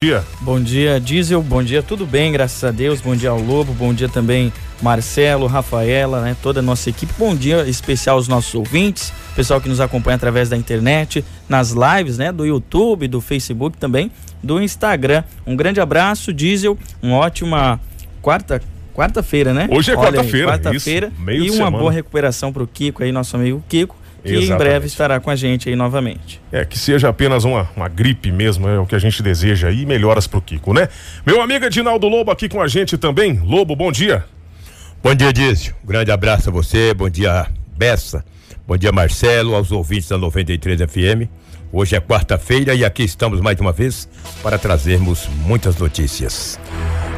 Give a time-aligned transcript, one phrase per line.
[0.00, 0.22] dia.
[0.42, 1.42] Bom dia, Diesel.
[1.42, 3.00] Bom dia, tudo bem, graças a Deus.
[3.00, 3.72] Bom dia ao Lobo.
[3.72, 6.36] Bom dia também, Marcelo, Rafaela, né?
[6.40, 7.12] Toda a nossa equipe.
[7.18, 12.16] Bom dia especial aos nossos ouvintes, pessoal que nos acompanha através da internet, nas lives,
[12.16, 12.30] né?
[12.30, 14.08] Do YouTube, do Facebook também,
[14.40, 15.24] do Instagram.
[15.44, 16.78] Um grande abraço, Diesel.
[17.02, 17.80] Uma ótima
[18.22, 18.62] quarta.
[18.94, 19.68] Quarta-feira, né?
[19.68, 20.46] Hoje é quarta-feira.
[20.46, 21.12] Quarta-feira.
[21.26, 21.78] E uma semana.
[21.78, 23.96] boa recuperação para o Kiko aí, nosso amigo Kiko
[24.28, 24.52] que Exatamente.
[24.52, 26.40] em breve estará com a gente aí novamente.
[26.52, 29.86] É, que seja apenas uma, uma gripe mesmo, é o que a gente deseja aí,
[29.86, 30.88] melhoras pro Kiko, né?
[31.26, 33.40] Meu amigo Edinaldo Lobo aqui com a gente também.
[33.42, 34.24] Lobo, bom dia.
[35.02, 35.74] Bom dia, Dízio.
[35.84, 38.24] Grande abraço a você, bom dia, Bessa.
[38.66, 41.30] Bom dia, Marcelo, aos ouvintes da 93 FM.
[41.72, 44.08] Hoje é quarta-feira e aqui estamos mais uma vez
[44.42, 46.58] para trazermos muitas notícias.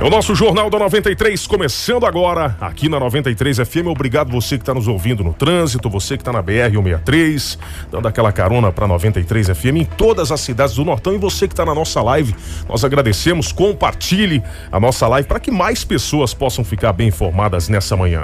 [0.00, 3.88] É o nosso Jornal da 93 começando agora aqui na 93 FM.
[3.88, 7.58] Obrigado você que está nos ouvindo no trânsito, você que está na BR 163,
[7.92, 11.52] dando aquela carona para 93 FM em todas as cidades do Nortão e você que
[11.52, 12.34] está na nossa live.
[12.66, 14.42] Nós agradecemos, compartilhe
[14.72, 18.22] a nossa live para que mais pessoas possam ficar bem informadas nessa manhã.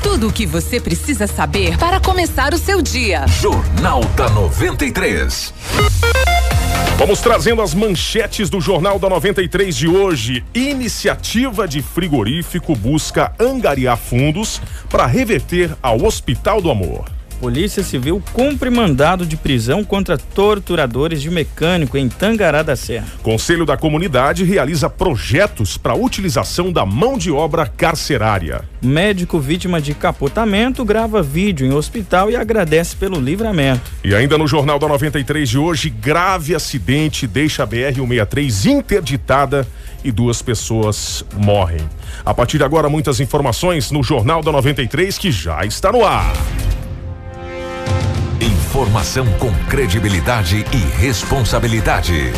[0.00, 3.26] Tudo o que você precisa saber para começar o seu dia.
[3.26, 5.52] Jornal da 93.
[6.96, 10.44] Vamos trazendo as manchetes do Jornal da 93 de hoje.
[10.54, 17.04] Iniciativa de frigorífico busca angariar fundos para reverter ao Hospital do Amor.
[17.44, 23.04] Polícia Civil cumpre mandado de prisão contra torturadores de mecânico em Tangará da Serra.
[23.22, 28.62] Conselho da Comunidade realiza projetos para utilização da mão de obra carcerária.
[28.80, 33.92] Médico vítima de capotamento grava vídeo em hospital e agradece pelo livramento.
[34.02, 39.68] E ainda no Jornal da 93 de hoje, grave acidente deixa a BR-163 interditada
[40.02, 41.86] e duas pessoas morrem.
[42.24, 46.32] A partir de agora, muitas informações no Jornal da 93 que já está no ar.
[48.74, 52.32] Informação com credibilidade e responsabilidade.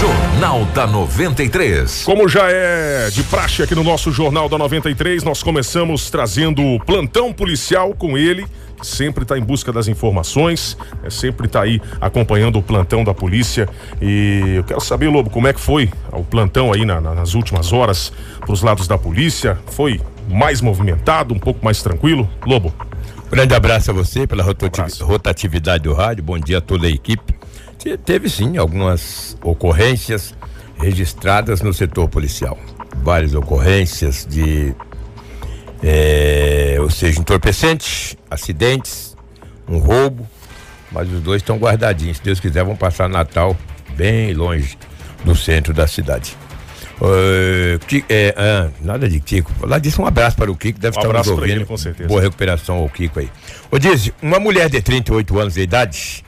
[0.00, 2.02] Jornal da 93.
[2.02, 6.80] Como já é de praxe aqui no nosso Jornal da 93, nós começamos trazendo o
[6.82, 8.46] plantão policial com ele
[8.82, 13.68] sempre está em busca das informações, é, sempre está aí acompanhando o plantão da polícia.
[14.00, 17.34] E eu quero saber, Lobo, como é que foi o plantão aí na, na, nas
[17.34, 19.58] últimas horas para os lados da polícia?
[19.66, 22.28] Foi mais movimentado, um pouco mais tranquilo?
[22.46, 22.72] Lobo.
[23.30, 26.22] Grande abraço a você pela rotatividade, rotatividade do rádio.
[26.22, 27.34] Bom dia a toda a equipe.
[28.04, 30.32] Teve sim algumas ocorrências
[30.78, 32.56] registradas no setor policial.
[33.02, 34.74] Várias ocorrências de,
[35.82, 39.16] é, ou seja, entorpecentes, acidentes,
[39.68, 40.26] um roubo,
[40.92, 42.18] mas os dois estão guardadinhos.
[42.18, 43.56] Se Deus quiser, vão passar Natal
[43.96, 44.78] bem longe
[45.24, 46.36] do centro da cidade.
[47.00, 49.52] Uh, é, ah, nada de Kiko.
[49.66, 51.50] Lá disse um abraço para o Kiko, deve um estar nos ouvindo.
[51.50, 52.08] Ele, com certeza.
[52.08, 53.30] Boa recuperação ao Kiko aí.
[53.70, 56.24] Ô, diz, uma mulher de 38 anos de idade,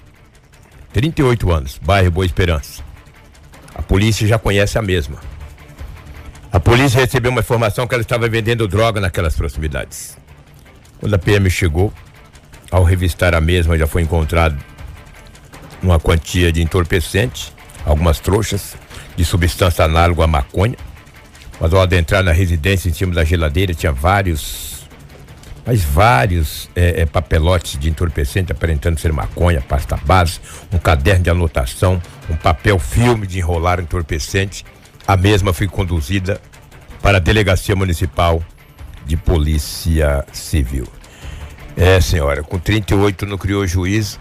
[0.93, 2.83] 38 anos, bairro Boa Esperança.
[3.75, 5.17] A polícia já conhece a mesma.
[6.53, 10.19] A polícia recebeu uma informação que ela estava vendendo droga naquelas proximidades.
[11.01, 11.93] Quando a PM chegou,
[12.71, 14.59] ao revistar a mesma, já foi encontrado
[15.83, 17.53] uma quantia de entorpecente,
[17.87, 18.77] algumas trouxas
[19.19, 20.77] de substância análoga à maconha.
[21.61, 24.87] Mas ao adentrar na residência, em cima da geladeira, tinha vários,
[25.67, 30.39] mas vários é, é, papelotes de entorpecente aparentando ser maconha, pasta base,
[30.73, 34.65] um caderno de anotação, um papel filme de enrolar entorpecente.
[35.05, 36.41] A mesma foi conduzida
[37.03, 38.41] para a Delegacia Municipal
[39.05, 40.87] de Polícia Civil.
[41.77, 44.21] É, senhora, com 38 não criou juízo,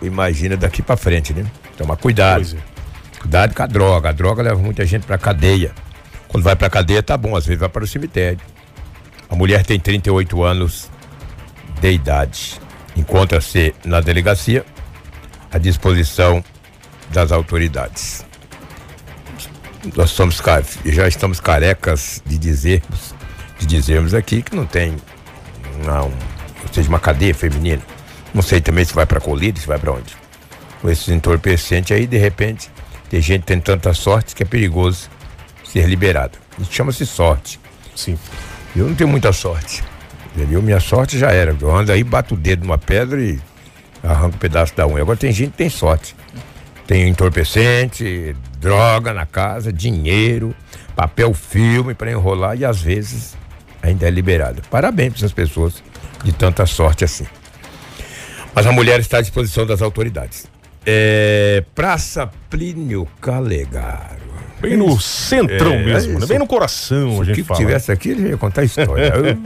[0.00, 1.44] imagina daqui para frente, né?
[1.76, 2.36] Toma cuidado.
[2.36, 2.75] Pois é.
[3.20, 4.08] Cuidado com a droga.
[4.10, 5.72] A droga leva muita gente pra cadeia.
[6.28, 8.40] Quando vai pra cadeia, tá bom, às vezes vai para o cemitério.
[9.28, 10.90] A mulher tem 38 anos
[11.80, 12.60] de idade.
[12.96, 14.64] Encontra-se na delegacia
[15.52, 16.42] à disposição
[17.10, 18.24] das autoridades.
[19.94, 20.42] Nós somos
[20.84, 23.14] já estamos carecas de dizermos,
[23.58, 24.96] de dizermos aqui que não tem
[25.84, 27.82] não, ou seja, uma cadeia feminina.
[28.32, 30.16] Não sei também se vai para colírio, se vai para onde.
[30.80, 32.70] Com esses entorpecentes aí, de repente,
[33.08, 35.08] tem gente que tem tanta sorte que é perigoso
[35.64, 36.38] ser liberado.
[36.58, 37.60] Isso chama-se sorte.
[37.94, 38.18] Sim.
[38.74, 39.82] Eu não tenho muita sorte.
[40.34, 40.60] Entendeu?
[40.60, 41.56] Minha sorte já era.
[41.58, 43.38] Eu ando aí, bato o dedo numa pedra e
[44.02, 45.02] arranco um pedaço da unha.
[45.02, 46.14] Agora tem gente que tem sorte.
[46.86, 50.54] Tem entorpecente, droga na casa, dinheiro,
[50.94, 53.36] papel filme para enrolar e às vezes
[53.82, 54.62] ainda é liberado.
[54.70, 55.82] Parabéns para essas pessoas
[56.22, 57.26] de tanta sorte assim.
[58.54, 60.46] Mas a mulher está à disposição das autoridades.
[60.86, 64.24] É, Praça Plínio Calegaro.
[64.60, 66.26] Bem no centrão é, mesmo, né?
[66.26, 67.58] bem no coração se a gente que fala.
[67.58, 69.12] Se tivesse aqui, ele ia contar a história.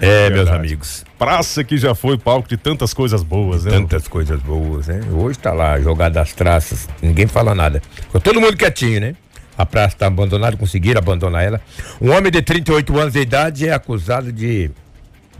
[0.00, 0.58] É, meus Verdade.
[0.58, 1.04] amigos.
[1.16, 3.70] Praça que já foi palco de tantas coisas boas, né?
[3.70, 5.00] Tantas coisas boas, né?
[5.12, 7.80] Hoje tá lá, jogado as traças, ninguém fala nada.
[8.02, 9.14] Ficou todo mundo quietinho, né?
[9.56, 11.60] A praça está abandonada, conseguiram abandonar ela.
[12.00, 14.70] Um homem de 38 anos de idade é acusado de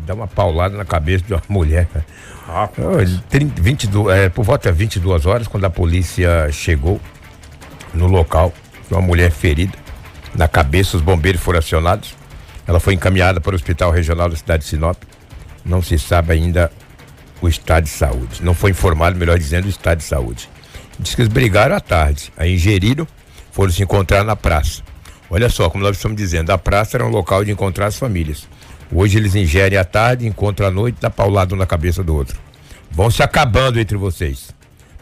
[0.01, 1.89] dar uma paulada na cabeça de uma mulher.
[2.49, 7.01] Ah, Oh, ele tem 22, é, por volta de 22 horas, quando a polícia chegou
[7.93, 8.53] no local,
[8.91, 9.85] uma mulher ferida
[10.35, 12.15] na cabeça, os bombeiros foram acionados.
[12.67, 14.97] Ela foi encaminhada para o Hospital Regional da cidade de Sinop.
[15.65, 16.71] Não se sabe ainda
[17.41, 18.43] o estado de saúde.
[18.43, 20.49] Não foi informado, melhor dizendo, o estado de saúde.
[20.99, 23.07] Diz que eles brigaram à tarde, aí ingeriram,
[23.53, 24.83] foram se encontrar na praça.
[25.31, 28.49] Olha só, como nós estamos dizendo, a praça era um local de encontrar as famílias.
[28.97, 32.39] Hoje eles ingerem à tarde, encontram à noite, dá paulado um na cabeça do outro.
[32.93, 34.55] Vão se acabando entre vocês.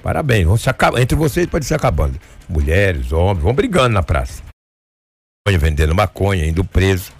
[0.02, 1.02] Parabéns, vão se acabando.
[1.02, 2.18] Entre vocês pode se acabando.
[2.48, 4.42] Mulheres, homens, vão brigando na praça.
[5.46, 7.12] Vendendo maconha, indo preso,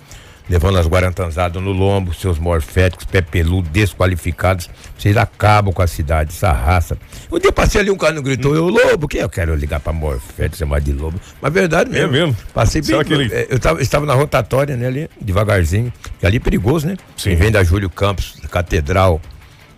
[0.48, 4.68] levando as guarantanzadas no lombo, seus morféticos, pé peludo, desqualificados.
[4.98, 6.98] Vocês acabam com a cidade, essa raça.
[7.30, 9.80] Um dia eu passei ali, um cara não gritou, eu lobo, que eu quero ligar
[9.80, 11.18] pra morfético, chamar de lobo.
[11.40, 12.08] Mas verdade mesmo.
[12.08, 12.36] É mesmo?
[12.52, 12.96] Passei bem.
[13.32, 15.92] É, Eu tava, estava na rotatória, né, ali, devagarzinho.
[16.18, 16.96] Que ali é perigoso, né?
[17.16, 17.30] Sim.
[17.30, 19.20] Quem vem da Júlio Campos, Catedral,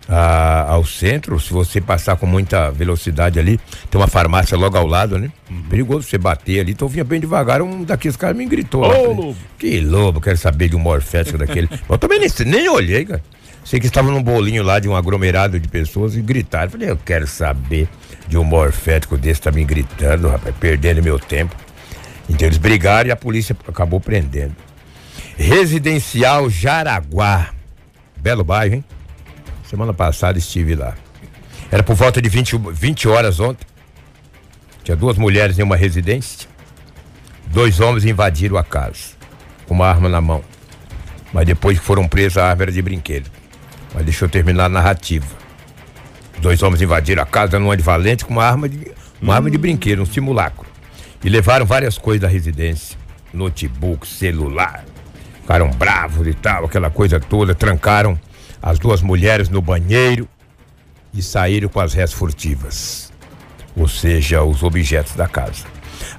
[0.07, 4.85] a- ao centro, se você passar com muita velocidade ali, tem uma farmácia logo ao
[4.85, 5.31] lado, né?
[5.49, 5.63] Uhum.
[5.63, 6.71] Perigoso você bater ali.
[6.71, 8.83] Então vinha bem devagar, um daqueles caras me gritou.
[8.83, 8.89] Ô.
[8.89, 9.37] Falei, lobo.
[9.57, 11.69] Que lobo, quero saber de um morfético daquele.
[11.89, 13.23] eu também nem, nem olhei, cara.
[13.63, 16.69] Sei que estava num bolinho lá de um aglomerado de pessoas e gritaram.
[16.69, 17.89] Falei, eu quero saber
[18.27, 21.55] de um morfético desse, tá me gritando, rapaz, perdendo meu tempo.
[22.29, 24.55] Então eles brigaram e a polícia acabou prendendo.
[25.35, 27.49] Residencial Jaraguá.
[28.17, 28.83] Belo bairro, hein?
[29.69, 30.95] Semana passada estive lá.
[31.71, 33.65] Era por volta de 20, 20 horas ontem.
[34.83, 36.47] Tinha duas mulheres em uma residência.
[37.47, 39.15] Dois homens invadiram a casa
[39.67, 40.43] com uma arma na mão.
[41.33, 43.29] Mas depois que foram presos, a arma era de brinquedo.
[43.93, 45.25] Mas deixa eu terminar a narrativa.
[46.39, 48.91] Dois homens invadiram a casa numa de valente com uma arma de,
[49.21, 50.65] uma arma de brinquedo, um simulacro.
[51.23, 52.97] E levaram várias coisas da residência:
[53.33, 54.85] notebook, celular.
[55.41, 57.55] Ficaram bravos e tal, aquela coisa toda.
[57.55, 58.19] Trancaram
[58.65, 60.27] as duas mulheres no banheiro
[61.13, 63.13] e saíram com as réis furtivas.
[63.77, 65.65] Ou seja, os objetos da casa.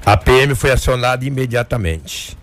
[0.05, 2.39] A PM foi acionada imediatamente.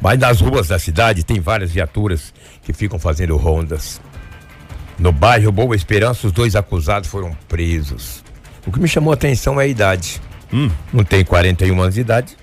[0.00, 2.32] Mas nas ruas da cidade tem várias viaturas
[2.62, 4.00] que ficam fazendo rondas.
[4.98, 8.24] No bairro Boa Esperança, os dois acusados foram presos.
[8.66, 10.18] O que me chamou a atenção é a idade.
[10.50, 12.36] Um tem 41 anos de idade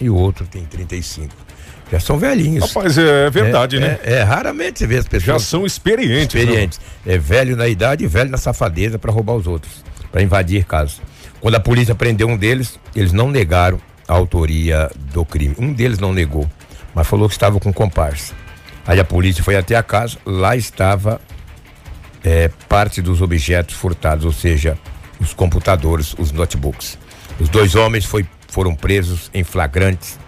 [0.00, 1.51] e o outro tem 35.
[1.92, 2.72] Já são velhinhos.
[2.72, 3.98] Rapaz, é verdade, é, né?
[4.02, 6.34] É, é, raramente você vê as Já pessoas são experientes.
[6.34, 6.40] né?
[6.40, 6.80] experientes.
[7.04, 11.02] É velho na idade e velho na safadeza para roubar os outros, para invadir casas.
[11.38, 13.78] Quando a polícia prendeu um deles, eles não negaram
[14.08, 15.54] a autoria do crime.
[15.58, 16.48] Um deles não negou,
[16.94, 18.32] mas falou que estava com comparsa.
[18.86, 21.20] Aí a polícia foi até a casa, lá estava
[22.24, 24.78] é, parte dos objetos furtados, ou seja,
[25.20, 26.96] os computadores, os notebooks.
[27.38, 30.18] Os dois homens foi, foram presos em flagrantes,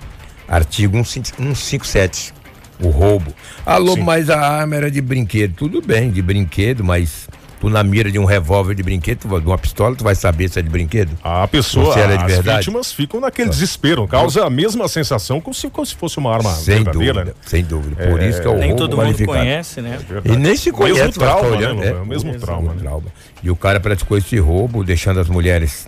[0.54, 2.32] artigo 157,
[2.80, 3.32] o roubo.
[3.66, 4.02] Ah, Lobo, Sim.
[4.02, 5.54] mas a arma era de brinquedo.
[5.56, 7.28] Tudo bem, de brinquedo, mas
[7.60, 10.58] tu na mira de um revólver de brinquedo, de uma pistola, tu vai saber se
[10.58, 11.10] é de brinquedo?
[11.24, 12.58] A pessoa, Se ela é de as verdade?
[12.58, 16.50] vítimas ficam naquele desespero, causa a mesma sensação como se, como se fosse uma arma
[16.52, 17.12] sem verdadeira.
[17.14, 17.32] dúvida, né?
[17.46, 18.06] sem dúvida.
[18.10, 19.38] Por isso que é o Nem roubo todo mundo qualificado.
[19.38, 19.98] conhece, né?
[20.24, 21.86] E nem se conhece, mesmo ficar trauma, né, olhando, Lobo?
[21.86, 22.80] É o mesmo trauma, né?
[22.82, 23.06] trauma.
[23.42, 25.86] E o cara praticou esse roubo, deixando as mulheres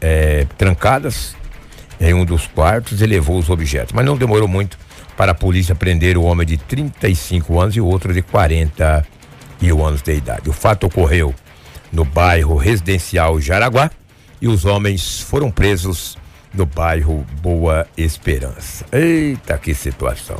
[0.00, 1.36] é, trancadas
[2.02, 3.92] em um dos quartos e levou os objetos.
[3.92, 4.76] Mas não demorou muito
[5.16, 10.02] para a polícia prender o homem de 35 anos e o outro de 41 anos
[10.02, 10.50] de idade.
[10.50, 11.32] O fato ocorreu
[11.92, 13.90] no bairro residencial Jaraguá
[14.40, 16.18] e os homens foram presos
[16.52, 18.84] no bairro Boa Esperança.
[18.92, 20.38] Eita, que situação.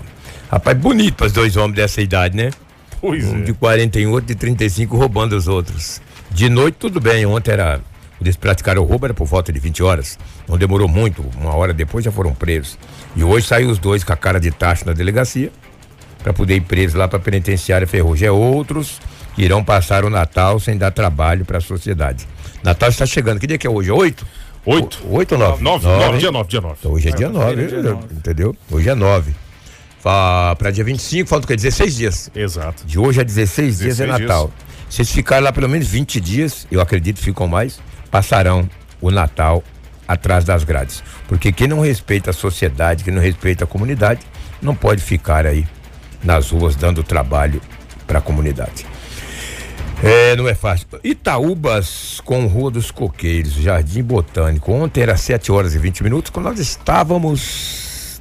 [0.50, 2.50] Rapaz, bonito para os dois homens dessa idade, né?
[3.00, 3.42] Pois Um é.
[3.42, 6.00] de 41, outro de 35 roubando os outros.
[6.30, 7.24] De noite, tudo bem.
[7.24, 7.80] Ontem era.
[8.28, 10.18] Eles praticaram o roubo, era por volta de 20 horas.
[10.48, 11.24] Não demorou muito.
[11.38, 12.78] Uma hora depois já foram presos.
[13.16, 15.50] E hoje saiu os dois com a cara de taxa na delegacia
[16.22, 18.28] para poder ir presos lá para a penitenciária Ferrugem.
[18.28, 19.00] É outros
[19.34, 22.26] que irão passar o Natal sem dar trabalho para a sociedade.
[22.62, 23.40] Natal está chegando.
[23.40, 23.90] Que dia que é hoje?
[23.90, 24.26] Oito?
[24.64, 25.02] Oito.
[25.10, 25.62] Oito ou nove?
[25.64, 26.76] Nove, Nove, nove, dia nove, dia nove.
[26.78, 28.06] Então hoje é dia 9, dia nove.
[28.14, 28.56] entendeu?
[28.70, 29.32] Hoje é 9.
[30.02, 31.56] Para dia 25, falta o quê?
[31.56, 32.30] 16 dias.
[32.34, 32.84] Exato.
[32.86, 34.50] De hoje a 16, dias é 16 Natal.
[34.88, 37.80] Se eles ficarem lá pelo menos 20 dias, eu acredito que ficam mais,
[38.12, 38.68] passarão
[39.00, 39.64] o Natal
[40.06, 41.02] atrás das grades.
[41.26, 44.20] Porque quem não respeita a sociedade, quem não respeita a comunidade,
[44.60, 45.66] não pode ficar aí
[46.22, 47.60] nas ruas dando trabalho
[48.06, 48.86] para a comunidade.
[50.04, 50.86] É, não é fácil.
[51.02, 54.72] Itaúbas com Rua dos Coqueiros, Jardim Botânico.
[54.72, 58.20] Ontem era 7 horas e 20 minutos, quando nós estávamos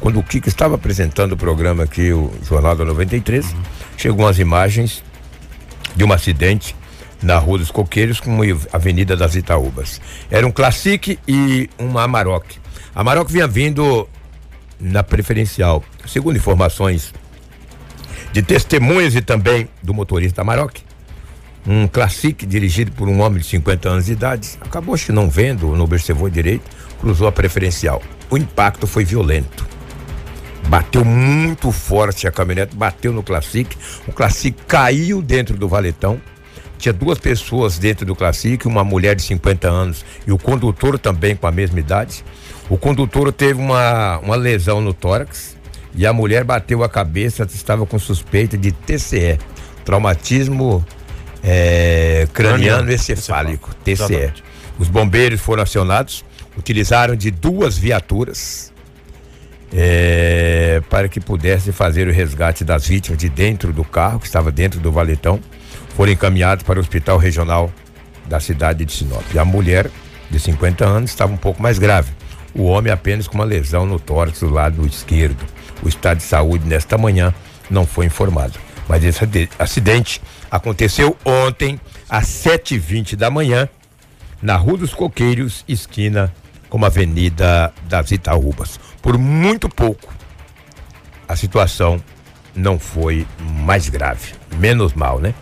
[0.00, 3.62] quando o Kiko estava apresentando o programa aqui, o Jornal da 93, uhum.
[3.96, 5.02] chegou umas imagens
[5.96, 6.76] de um acidente
[7.22, 10.00] na Rua dos Coqueiros com a Avenida das Itaúbas.
[10.30, 12.58] Era um Classic e uma Amarok.
[12.94, 14.08] A Amarok vinha vindo
[14.80, 15.84] na preferencial.
[16.06, 17.14] Segundo informações
[18.32, 20.82] de testemunhas e também do motorista Amarok,
[21.66, 25.76] um Classic dirigido por um homem de 50 anos de idade, acabou que não vendo,
[25.76, 26.68] não observou direito,
[27.00, 28.02] cruzou a preferencial.
[28.28, 29.66] O impacto foi violento.
[30.68, 33.76] Bateu muito forte a caminhonete, bateu no Classic.
[34.06, 36.20] O Classic caiu dentro do valetão.
[36.82, 41.36] Tinha duas pessoas dentro do Classic, uma mulher de 50 anos e o condutor também
[41.36, 42.24] com a mesma idade.
[42.68, 45.56] O condutor teve uma, uma lesão no tórax
[45.94, 49.38] e a mulher bateu a cabeça, estava com suspeita de TCE,
[49.84, 50.84] traumatismo
[51.40, 53.92] é, craniano encefálico, TCE.
[53.92, 54.44] Exatamente.
[54.76, 56.24] Os bombeiros foram acionados,
[56.58, 58.72] utilizaram de duas viaturas
[59.72, 64.50] é, para que pudesse fazer o resgate das vítimas de dentro do carro, que estava
[64.50, 65.38] dentro do valetão.
[65.96, 67.72] Foram encaminhados para o hospital regional
[68.26, 69.24] da cidade de Sinop.
[69.34, 69.90] E a mulher,
[70.30, 72.12] de 50 anos, estava um pouco mais grave.
[72.54, 75.44] O homem apenas com uma lesão no tórax do lado esquerdo.
[75.82, 77.34] O estado de saúde nesta manhã
[77.70, 78.58] não foi informado.
[78.88, 80.20] Mas esse acidente
[80.50, 83.68] aconteceu ontem às 7h20 da manhã
[84.40, 86.32] na Rua dos Coqueiros, esquina
[86.68, 88.80] com a Avenida das Itaúbas.
[89.00, 90.12] Por muito pouco,
[91.28, 92.02] a situação
[92.54, 94.32] não foi mais grave.
[94.58, 95.34] Menos mal, né?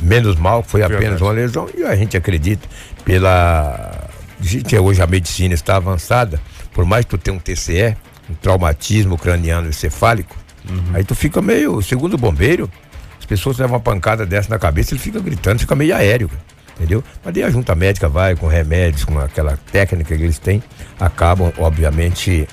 [0.00, 2.68] Menos mal, foi apenas uma lesão e a gente acredita
[3.04, 4.08] pela.
[4.40, 6.40] Gente, hoje a medicina está avançada,
[6.72, 7.96] por mais que tu tenha um TCE,
[8.30, 10.36] um traumatismo craniano encefálico,
[10.68, 10.94] uhum.
[10.94, 12.70] aí tu fica meio, segundo o bombeiro,
[13.18, 16.30] as pessoas levam uma pancada dessa na cabeça, ele fica gritando, fica meio aéreo
[16.78, 17.02] entendeu?
[17.24, 20.62] Mas daí a junta médica vai com remédios, com aquela técnica que eles têm,
[20.98, 22.48] acabam, obviamente,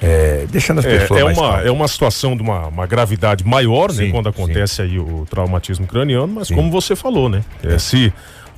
[0.00, 3.44] é, deixando as é, pessoas é, mais uma É uma situação de uma, uma gravidade
[3.44, 4.10] maior, né, sim, né?
[4.12, 4.82] Quando acontece sim.
[4.82, 6.54] aí o traumatismo craniano, mas sim.
[6.54, 7.42] como você falou, né?
[7.62, 8.12] É, se,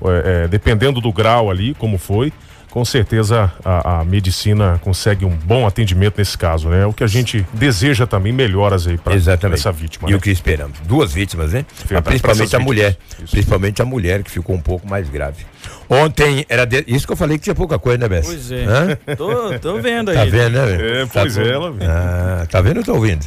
[0.04, 2.32] é, é, dependendo do grau ali, como foi,
[2.70, 6.82] com certeza a, a, medicina consegue um bom atendimento nesse caso, né?
[6.82, 10.08] É o que a gente deseja também melhoras aí para essa vítima.
[10.08, 10.18] E né?
[10.18, 10.78] o que esperamos?
[10.80, 11.64] Duas vítimas, né?
[11.86, 12.96] Verdade, principalmente a mulher.
[13.18, 13.32] Isso.
[13.32, 15.46] Principalmente a mulher que ficou um pouco mais grave.
[15.88, 16.84] Ontem era de...
[16.86, 18.26] isso que eu falei que tinha pouca coisa, né, Bess?
[18.26, 19.16] Pois é.
[19.16, 20.16] Tô, tô vendo aí.
[20.16, 21.00] Tá vendo, né?
[21.02, 21.74] É, pois tá é, ela.
[21.82, 23.24] Ah, tá vendo ou tô ouvindo?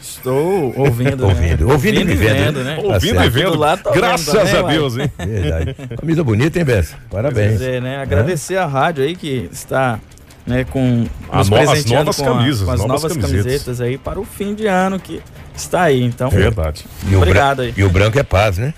[0.00, 1.24] Estou ouvindo.
[1.24, 1.34] ouvindo, né?
[1.34, 2.64] ouvindo, ouvindo e vendo.
[2.64, 2.76] Né?
[2.76, 2.82] né?
[2.82, 3.58] Ouvindo tá e vendo.
[3.58, 5.12] Lado, Graças vendo, a Deus, hein?
[5.18, 5.76] Verdade.
[6.00, 6.96] Camisa bonita, hein, Bessa?
[7.10, 7.58] Parabéns.
[7.58, 7.98] Pois é, né?
[7.98, 8.58] Agradecer é?
[8.58, 10.00] a rádio aí que está
[10.46, 14.24] né, com as novas com camisas, a, com as novas, novas camisetas aí para o
[14.24, 15.20] fim de ano que
[15.54, 16.02] está aí.
[16.02, 16.84] Então, verdade.
[17.08, 17.74] E obrigado aí.
[17.76, 18.74] E o branco é paz, né?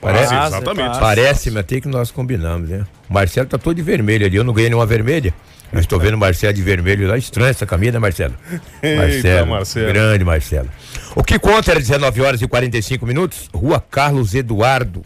[0.00, 0.98] Parece, paz, exatamente.
[0.98, 2.84] Parece-me até que nós combinamos, né?
[3.08, 5.32] O Marcelo tá todo de vermelho ali, eu não ganhei nenhuma vermelha.
[5.72, 8.34] Eu estou vendo o Marcelo de vermelho lá, estranho essa camisa, né, Marcelo?
[8.96, 10.68] Marcelo, Marcelo, grande Marcelo.
[11.16, 15.02] O que conta era 19 horas e 45 minutos, Rua Carlos Eduardo,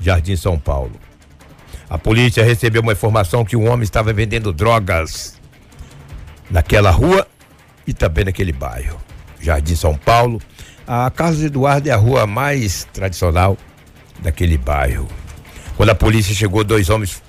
[0.00, 0.92] Jardim São Paulo.
[1.88, 5.38] A polícia recebeu uma informação que um homem estava vendendo drogas
[6.50, 7.26] naquela rua
[7.86, 9.00] e também naquele bairro.
[9.40, 10.40] Jardim São Paulo.
[10.86, 13.56] A Carlos Eduardo é a rua mais tradicional
[14.18, 15.06] daquele bairro.
[15.76, 17.22] Quando a polícia chegou, dois homens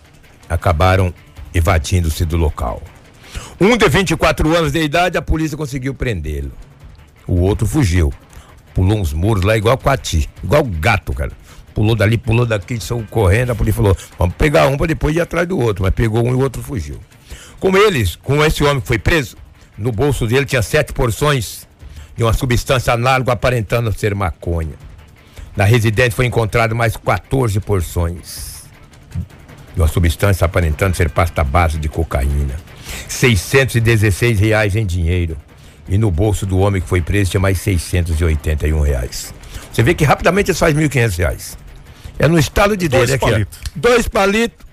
[0.49, 1.13] acabaram
[1.53, 2.81] evadindo-se do local.
[3.59, 6.51] Um de 24 anos de idade, a polícia conseguiu prendê-lo.
[7.27, 8.11] O outro fugiu.
[8.73, 11.31] Pulou uns muros lá igual Quati, igual gato, cara.
[11.73, 13.51] Pulou dali, pulou daqui, saiu correndo.
[13.51, 15.83] A polícia falou: vamos pegar um para depois ir atrás do outro.
[15.83, 16.99] Mas pegou um e o outro fugiu.
[17.59, 19.37] Com eles, com esse homem que foi preso,
[19.77, 21.67] no bolso dele tinha sete porções
[22.15, 24.75] de uma substância análoga aparentando ser maconha.
[25.55, 28.52] Na residência foi encontrado mais 14 porções
[29.73, 32.55] de uma substância aparentando ser pasta base de cocaína.
[33.07, 35.37] 616 reais em dinheiro.
[35.87, 39.33] E no bolso do homem que foi preso tinha mais 681 reais.
[39.71, 41.57] Você vê que rapidamente isso faz 1.500 reais.
[42.19, 43.07] É no estado de dedo.
[43.07, 43.59] Dois palitos.
[43.75, 44.65] Dois palitos.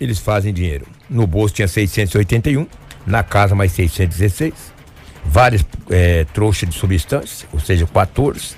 [0.00, 0.86] Eles fazem dinheiro.
[1.08, 2.66] No bolso tinha 681,
[3.06, 4.52] na casa mais 616.
[5.24, 8.56] Várias é, trouxas de substância, ou seja, 14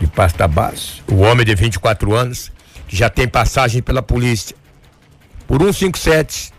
[0.00, 1.02] de pasta base.
[1.10, 2.52] O homem de 24 anos,
[2.90, 4.56] que já tem passagem pela polícia,
[5.46, 6.52] por 157,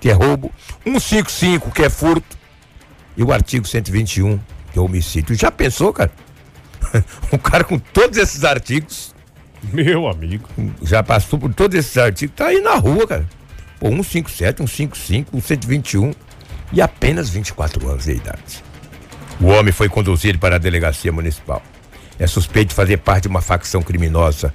[0.00, 0.52] que é roubo,
[0.84, 2.38] 155, que é furto,
[3.16, 4.38] e o artigo 121,
[4.72, 5.34] que é homicídio.
[5.34, 6.12] Já pensou, cara?
[7.32, 9.12] um cara com todos esses artigos.
[9.72, 10.48] Meu amigo.
[10.82, 13.28] Já passou por todos esses artigos, tá aí na rua, cara.
[13.80, 16.12] Pô, 157, 155, 121
[16.72, 18.62] e apenas 24 anos de idade.
[19.40, 21.60] O homem foi conduzido para a delegacia municipal.
[22.20, 24.54] É suspeito de fazer parte de uma facção criminosa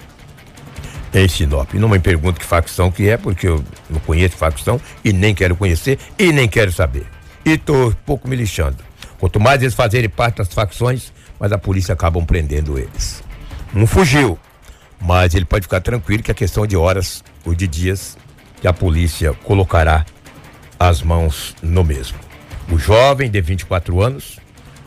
[1.16, 1.74] em Sinop.
[1.74, 5.56] Não me pergunto que facção que é, porque eu não conheço facção e nem quero
[5.56, 7.06] conhecer e nem quero saber.
[7.46, 8.78] E um pouco me lixando.
[9.20, 13.24] Quanto mais eles fazerem parte das facções, mais a polícia acabam prendendo eles.
[13.74, 14.38] Um fugiu,
[15.00, 18.18] mas ele pode ficar tranquilo que é questão de horas ou de dias
[18.60, 20.06] que a polícia colocará
[20.80, 22.18] as mãos no mesmo.
[22.70, 24.40] O jovem de 24 anos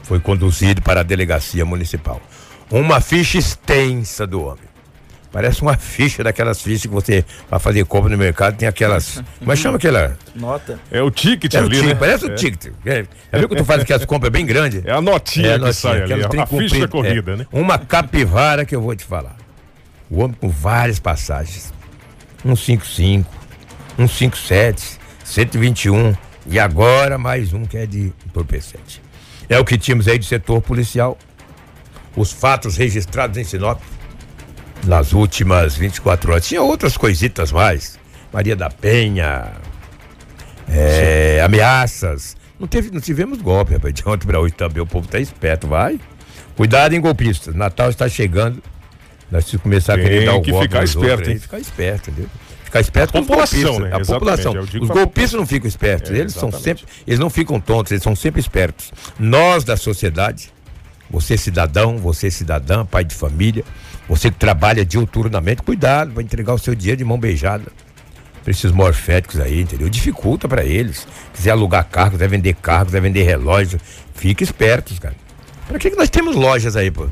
[0.02, 2.20] foi conduzido para a delegacia municipal.
[2.70, 4.67] Uma ficha extensa do homem.
[5.30, 9.22] Parece uma ficha daquelas fichas que você vai fazer compra no mercado, tem aquelas.
[9.40, 10.16] Mas chama aquela.
[10.34, 10.80] Nota.
[10.90, 11.94] É o ticket É o ali, ticket, né?
[11.94, 12.34] parece o É.
[12.34, 12.72] ticket.
[12.86, 14.82] É, já viu que tu faz aquelas compras bem grandes?
[14.86, 17.36] É a notinha a que sai ali, aquelas a, a ficha comprido, corrida, é.
[17.36, 17.46] né?
[17.52, 19.36] Uma capivara que eu vou te falar.
[20.10, 21.72] O homem com várias passagens.
[22.42, 23.28] 155,
[23.98, 26.16] 157, 121
[26.46, 29.02] e agora mais um que é de entorpecente.
[29.48, 31.18] É o que tínhamos aí do setor policial.
[32.16, 33.80] Os fatos registrados em Sinop
[34.88, 36.46] nas últimas 24 horas.
[36.48, 37.98] Tinha outras coisitas mais.
[38.32, 39.52] Maria da Penha,
[40.68, 42.36] é, ameaças.
[42.58, 43.94] Não, teve, não tivemos golpe, rapaz.
[43.94, 44.82] De ontem pra hoje também.
[44.82, 46.00] O povo tá esperto, vai.
[46.56, 47.54] Cuidado, hein, golpistas.
[47.54, 48.62] Natal está chegando.
[49.30, 51.38] Nós precisamos começar Tem a querer dar o que golpe ficar esperto, outros hein?
[51.38, 52.30] Ficar esperto, entendeu?
[52.64, 53.90] Ficar esperto A com os população, golpistas.
[53.90, 53.96] né?
[53.96, 54.82] A Exatamente, população.
[54.82, 56.10] Os golpistas não ficam espertos.
[56.10, 56.80] É, eles são exatamente.
[56.80, 58.90] sempre, eles não ficam tontos, eles são sempre espertos.
[59.18, 60.50] Nós da sociedade,
[61.10, 63.64] você cidadão, você cidadã, pai de família,
[64.08, 67.64] você que trabalha diuturnamente, cuidado, vai entregar o seu dia de mão beijada
[68.42, 69.88] pra esses morféticos aí, entendeu?
[69.90, 71.06] Dificulta pra eles.
[71.34, 73.78] Quiser alugar carro, quiser vender carro, quiser vender relógio,
[74.14, 75.14] fique espertos, cara.
[75.68, 77.08] Pra que, que nós temos lojas aí, pô?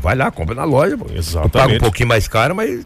[0.00, 1.04] Vai lá, compra na loja, pô.
[1.04, 1.76] Tu paga Exatamente.
[1.76, 2.84] um pouquinho mais caro, mas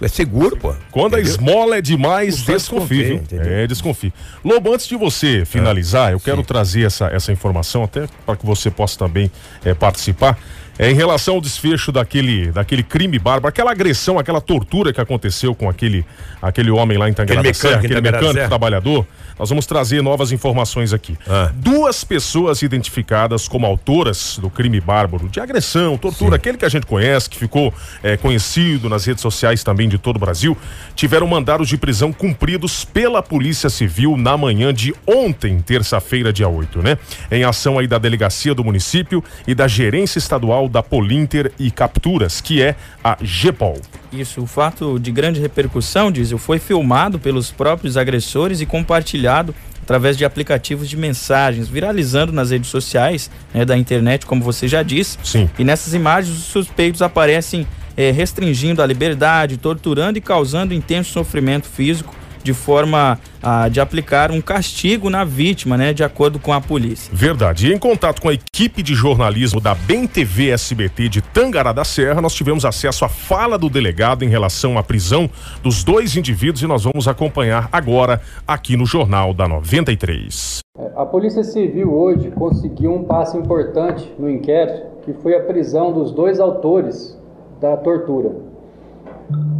[0.00, 0.74] é seguro, pô.
[0.90, 1.34] Quando a Entendeu?
[1.34, 3.22] esmola é demais, desconfie, viu?
[3.32, 4.12] É, desconfie.
[4.42, 8.70] Lobo, antes de você finalizar, eu quero trazer essa, essa informação até para que você
[8.70, 9.30] possa também
[9.62, 10.38] é, participar.
[10.78, 15.54] É, em relação ao desfecho daquele, daquele crime bárbaro, aquela agressão, aquela tortura que aconteceu
[15.54, 16.04] com aquele,
[16.42, 18.48] aquele homem lá em Tangará Aquele Serra, mecânico em aquele mecânico Serra.
[18.48, 19.06] trabalhador,
[19.38, 21.16] nós vamos trazer novas informações aqui.
[21.28, 21.50] Ah.
[21.54, 26.86] Duas pessoas identificadas como autoras do crime bárbaro, de agressão, tortura, aquele que a gente
[26.86, 30.56] conhece, que ficou é, conhecido nas redes sociais também de todo o Brasil,
[30.94, 36.82] tiveram mandados de prisão cumpridos pela Polícia Civil na manhã de ontem, terça-feira, dia 8,
[36.82, 36.98] né?
[37.30, 42.40] Em ação aí da delegacia do município e da gerência estadual da Polinter e Capturas,
[42.40, 43.80] que é a GEPOL.
[44.12, 50.16] Isso, o fato de grande repercussão, Diesel, foi filmado pelos próprios agressores e compartilhado através
[50.16, 55.18] de aplicativos de mensagens, viralizando nas redes sociais né, da internet, como você já disse.
[55.22, 55.48] Sim.
[55.58, 61.66] E nessas imagens, os suspeitos aparecem eh, restringindo a liberdade, torturando e causando intenso sofrimento
[61.66, 62.14] físico
[62.44, 67.10] de forma a, de aplicar um castigo na vítima, né, de acordo com a polícia.
[67.12, 67.68] Verdade.
[67.68, 71.84] E em contato com a equipe de jornalismo da Bem TV SBT de Tangará da
[71.84, 75.28] Serra, nós tivemos acesso à fala do delegado em relação à prisão
[75.62, 80.60] dos dois indivíduos e nós vamos acompanhar agora aqui no Jornal da 93.
[80.94, 86.12] A Polícia Civil hoje conseguiu um passo importante no inquérito, que foi a prisão dos
[86.12, 87.18] dois autores
[87.60, 88.32] da tortura.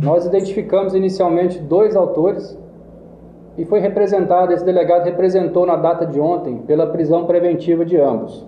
[0.03, 2.59] Nós identificamos inicialmente dois autores
[3.56, 8.46] e foi representado, esse delegado representou na data de ontem pela prisão preventiva de ambos.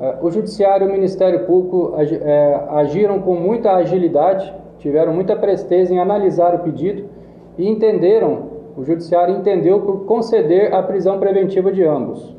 [0.00, 5.92] Eh, O Judiciário e o Ministério Público eh, agiram com muita agilidade, tiveram muita presteza
[5.92, 7.04] em analisar o pedido
[7.58, 12.36] e entenderam, o Judiciário entendeu por conceder a prisão preventiva de ambos.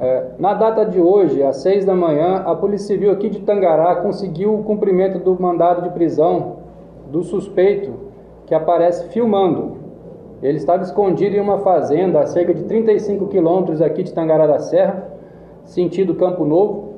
[0.00, 3.96] É, na data de hoje, às seis da manhã, a Polícia Civil aqui de Tangará
[3.96, 6.56] conseguiu o cumprimento do mandado de prisão
[7.12, 7.92] do suspeito
[8.46, 9.83] que aparece filmando.
[10.44, 14.58] Ele estava escondido em uma fazenda a cerca de 35 quilômetros aqui de Tangará da
[14.58, 15.10] Serra,
[15.64, 16.92] sentido Campo Novo,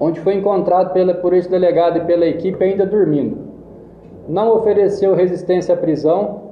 [0.00, 3.38] onde foi encontrado pela, por esse delegado e pela equipe ainda dormindo.
[4.28, 6.42] Não ofereceu resistência à prisão,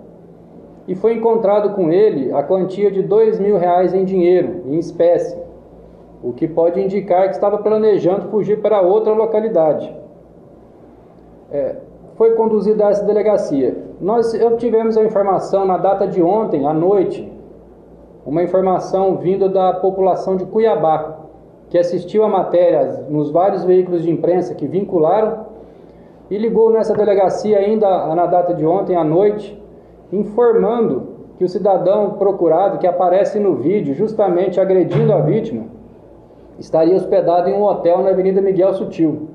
[0.86, 5.36] e foi encontrado com ele a quantia de dois mil reais em dinheiro, em espécie,
[6.22, 9.92] o que pode indicar que estava planejando fugir para outra localidade.
[11.50, 11.76] É,
[12.16, 13.76] foi conduzido a essa delegacia.
[14.00, 17.30] Nós obtivemos a informação na data de ontem, à noite,
[18.24, 21.18] uma informação vinda da população de Cuiabá,
[21.68, 25.46] que assistiu a matéria nos vários veículos de imprensa que vincularam
[26.30, 29.60] e ligou nessa delegacia ainda na data de ontem à noite,
[30.12, 35.64] informando que o cidadão procurado que aparece no vídeo, justamente agredindo a vítima,
[36.58, 39.33] estaria hospedado em um hotel na Avenida Miguel Sutil.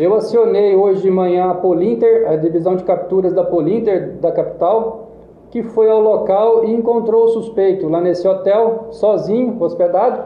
[0.00, 5.10] Eu acionei hoje de manhã a Polinter, a divisão de capturas da Polinter da capital,
[5.50, 10.22] que foi ao local e encontrou o suspeito lá nesse hotel, sozinho, hospedado,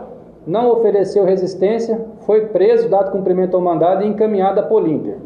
[0.47, 5.17] não ofereceu resistência, foi preso, dado cumprimento ao mandado e encaminhado à Polinter.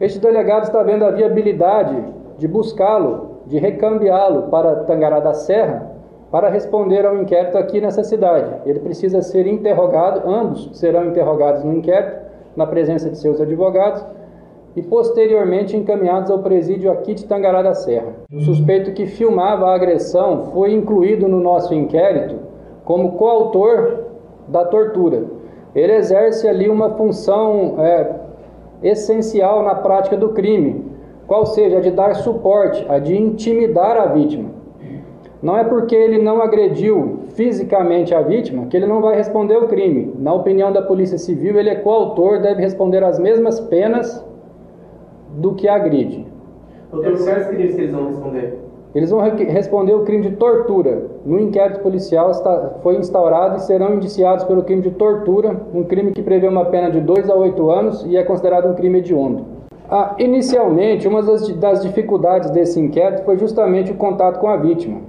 [0.00, 2.02] Este delegado está vendo a viabilidade
[2.38, 5.92] de buscá-lo, de recambiá-lo para Tangará da Serra,
[6.30, 8.54] para responder ao inquérito aqui nessa cidade.
[8.64, 12.27] Ele precisa ser interrogado, ambos serão interrogados no inquérito,
[12.58, 14.04] na presença de seus advogados,
[14.74, 18.12] e posteriormente encaminhados ao presídio aqui de Tangará da Serra.
[18.32, 22.36] O suspeito que filmava a agressão foi incluído no nosso inquérito
[22.84, 24.06] como coautor
[24.48, 25.24] da tortura.
[25.74, 28.10] Ele exerce ali uma função é,
[28.82, 30.84] essencial na prática do crime,
[31.26, 34.50] qual seja a de dar suporte, a de intimidar a vítima.
[35.40, 39.68] Não é porque ele não agrediu fisicamente a vítima que ele não vai responder o
[39.68, 40.12] crime.
[40.18, 44.24] Na opinião da Polícia Civil, ele é coautor, deve responder as mesmas penas
[45.36, 46.26] do que agride.
[46.90, 48.58] Doutor, quais crimes que eles vão responder?
[48.94, 51.02] Eles vão responder o crime de tortura.
[51.24, 56.10] No inquérito policial está, foi instaurado e serão indiciados pelo crime de tortura, um crime
[56.10, 59.44] que prevê uma pena de 2 a 8 anos e é considerado um crime hediondo.
[59.88, 65.00] Ah, inicialmente, uma das, das dificuldades desse inquérito foi justamente o contato com a vítima.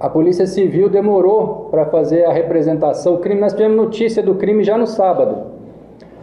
[0.00, 3.16] A Polícia Civil demorou para fazer a representação.
[3.16, 5.50] O crime, nós tivemos notícia do crime já no sábado.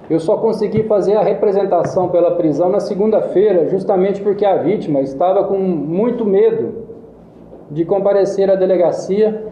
[0.10, 5.44] Eu só consegui fazer a representação pela prisão na segunda-feira, justamente porque a vítima estava
[5.44, 6.88] com muito medo
[7.70, 9.46] de comparecer à delegacia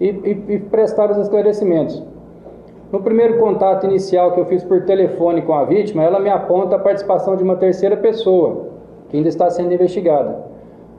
[0.00, 2.02] e, e, e prestar os esclarecimentos.
[2.90, 6.76] No primeiro contato inicial que eu fiz por telefone com a vítima, ela me aponta
[6.76, 8.68] a participação de uma terceira pessoa,
[9.10, 10.48] que ainda está sendo investigada.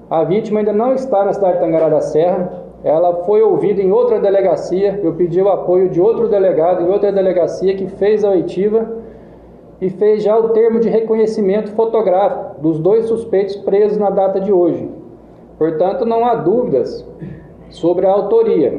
[0.10, 2.63] A vítima ainda não está na cidade de Tangará da Serra.
[2.84, 5.00] Ela foi ouvida em outra delegacia.
[5.04, 8.98] Eu pedi o apoio de outro delegado em outra delegacia que fez a oitiva
[9.80, 14.52] e fez já o termo de reconhecimento fotográfico dos dois suspeitos presos na data de
[14.52, 14.89] hoje.
[15.58, 17.06] Portanto, não há dúvidas
[17.69, 18.74] sobre a autoria.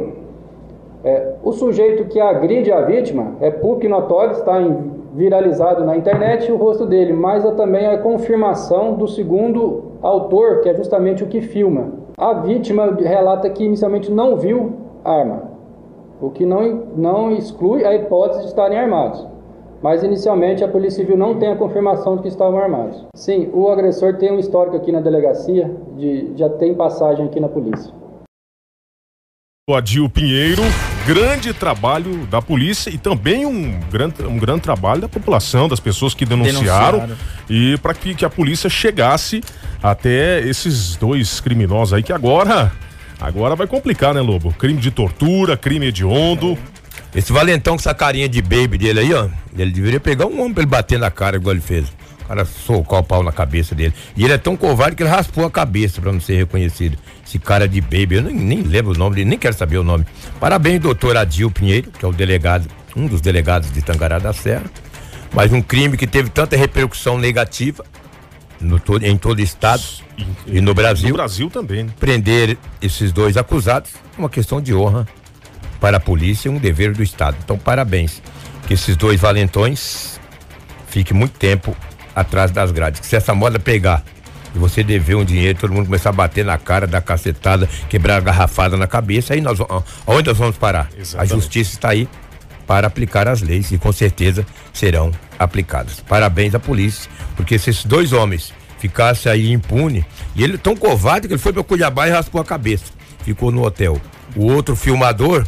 [1.05, 6.51] É, o sujeito que agride a vítima é público notório, está em, viralizado na internet
[6.51, 11.27] o rosto dele, mas há também a confirmação do segundo autor, que é justamente o
[11.27, 11.92] que filma.
[12.16, 14.73] A vítima relata que inicialmente não viu
[15.05, 15.51] arma,
[16.20, 19.27] o que não, não exclui a hipótese de estarem armados.
[19.83, 23.07] Mas inicialmente a Polícia Civil não tem a confirmação de que estavam armados.
[23.14, 27.49] Sim, o agressor tem um histórico aqui na delegacia, de, já tem passagem aqui na
[27.49, 27.90] polícia.
[29.68, 30.62] O Adil Pinheiro,
[31.07, 36.15] grande trabalho da polícia e também um grande, um grande trabalho da população, das pessoas
[36.15, 37.17] que denunciaram, denunciaram.
[37.49, 39.43] e para que, que a polícia chegasse
[39.83, 42.73] até esses dois criminosos aí que agora
[43.21, 44.53] agora vai complicar, né, Lobo?
[44.53, 46.57] Crime de tortura, crime hediondo.
[47.15, 50.55] Esse valentão com essa carinha de baby dele aí, ó, ele deveria pegar um homem
[50.55, 51.87] pra ele bater na cara igual ele fez.
[52.31, 53.93] O cara socou o pau na cabeça dele.
[54.16, 56.97] E ele é tão covarde que ele raspou a cabeça para não ser reconhecido.
[57.27, 59.83] Esse cara de baby, eu nem, nem lembro o nome dele, nem quero saber o
[59.83, 60.07] nome.
[60.38, 64.62] Parabéns, doutor Adil Pinheiro, que é o delegado, um dos delegados de Tangará da Serra.
[65.35, 67.85] Mas um crime que teve tanta repercussão negativa
[68.61, 69.83] no, em todo o estado
[70.47, 71.09] e, e no Brasil.
[71.09, 71.83] No Brasil também.
[71.83, 71.90] Né?
[71.99, 75.05] Prender esses dois acusados é uma questão de honra
[75.81, 77.37] para a polícia e um dever do Estado.
[77.43, 78.23] Então, parabéns.
[78.69, 80.21] Que esses dois valentões
[80.87, 81.77] fiquem muito tempo
[82.14, 83.01] atrás das grades.
[83.01, 84.03] Que se essa moda pegar
[84.55, 88.16] e você dever um dinheiro, todo mundo começar a bater na cara, dar cacetada, quebrar
[88.16, 89.59] a garrafada na cabeça, aí nós
[90.07, 90.88] aonde nós vamos parar?
[90.99, 91.33] Exatamente.
[91.33, 92.09] A justiça está aí
[92.66, 96.01] para aplicar as leis e com certeza serão aplicadas.
[96.01, 101.29] Parabéns à polícia, porque se esses dois homens ficassem aí impune, e ele tão covarde
[101.29, 102.85] que ele foi para Cuiabá e raspou a cabeça,
[103.25, 104.01] ficou no hotel.
[104.37, 105.46] O outro filmador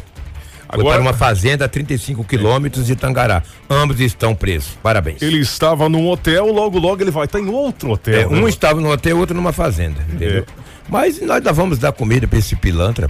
[0.73, 0.83] Agora...
[0.83, 3.43] Foi para uma fazenda a 35 quilômetros de Tangará.
[3.69, 4.77] Ambos estão presos.
[4.81, 5.21] Parabéns.
[5.21, 8.13] Ele estava num hotel, logo, logo ele vai estar em outro hotel.
[8.13, 8.41] É, né?
[8.41, 10.01] Um estava no hotel, outro numa fazenda.
[10.09, 10.39] Entendeu?
[10.39, 10.63] É.
[10.89, 13.07] Mas nós vamos dar comida para esse pilantra,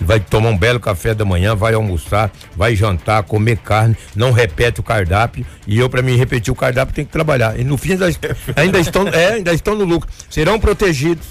[0.00, 4.80] vai tomar um belo café da manhã, vai almoçar, vai jantar, comer carne, não repete
[4.80, 5.46] o cardápio.
[5.66, 7.58] E eu, para mim, repetir o cardápio, tem que trabalhar.
[7.58, 8.06] E no fim ainda,
[8.56, 10.10] ainda estão, é, ainda estão no lucro.
[10.28, 11.26] Serão protegidos.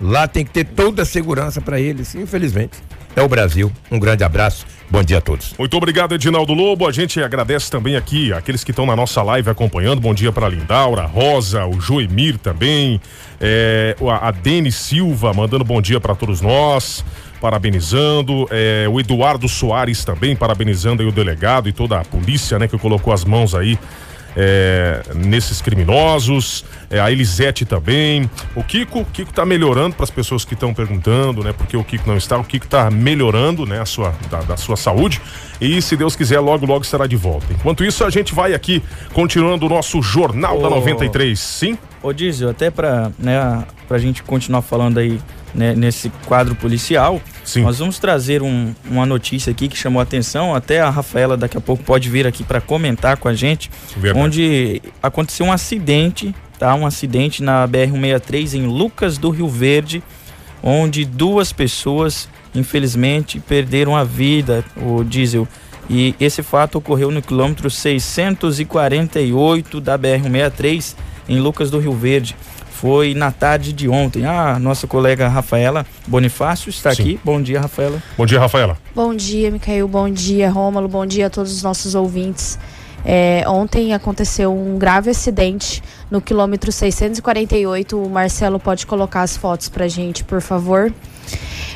[0.00, 2.78] Lá tem que ter toda a segurança para eles, infelizmente.
[3.14, 3.72] É o Brasil.
[3.90, 4.66] Um grande abraço.
[4.88, 5.52] Bom dia a todos.
[5.58, 6.86] Muito obrigado, Edinaldo Lobo.
[6.86, 10.00] A gente agradece também aqui aqueles que estão na nossa live acompanhando.
[10.00, 13.00] Bom dia para Lindaura, Rosa, o Joemir também,
[13.40, 17.04] é, a Denis Silva mandando bom dia para todos nós,
[17.40, 18.46] parabenizando.
[18.50, 22.78] É, o Eduardo Soares também parabenizando aí o delegado e toda a polícia, né, que
[22.78, 23.76] colocou as mãos aí
[24.36, 28.30] é, nesses criminosos, é, a Elisete também.
[28.54, 31.54] O Kiko, o Kiko tá melhorando para as pessoas que estão perguntando, né?
[31.54, 33.80] Porque o Kiko não está, o Kiko tá melhorando, né?
[33.80, 35.20] A sua, da, da, sua saúde
[35.60, 37.46] e se Deus quiser, logo, logo estará de volta.
[37.50, 38.82] Enquanto isso, a gente vai aqui
[39.14, 41.78] continuando o nosso Jornal da 93, sim?
[42.02, 45.18] Ô Diesel, até para né, a gente continuar falando aí
[45.56, 47.62] né, nesse quadro policial, Sim.
[47.62, 50.54] nós vamos trazer um, uma notícia aqui que chamou a atenção.
[50.54, 54.24] Até a Rafaela daqui a pouco pode vir aqui para comentar com a gente, Verdade.
[54.24, 56.74] onde aconteceu um acidente, tá?
[56.74, 60.02] Um acidente na BR-163 em Lucas do Rio Verde,
[60.62, 65.48] onde duas pessoas, infelizmente, perderam a vida, o diesel.
[65.88, 70.94] E esse fato ocorreu no quilômetro 648 da BR-163,
[71.28, 72.34] em Lucas do Rio Verde.
[72.80, 74.26] Foi na tarde de ontem.
[74.26, 77.02] A nossa colega Rafaela Bonifácio está Sim.
[77.02, 77.20] aqui.
[77.24, 78.02] Bom dia, Rafaela.
[78.18, 78.76] Bom dia, Rafaela.
[78.94, 79.88] Bom dia, Micael.
[79.88, 80.86] Bom dia, Rômulo.
[80.86, 82.58] Bom dia a todos os nossos ouvintes.
[83.02, 87.98] É, ontem aconteceu um grave acidente no quilômetro 648.
[87.98, 90.92] O Marcelo pode colocar as fotos pra gente, por favor.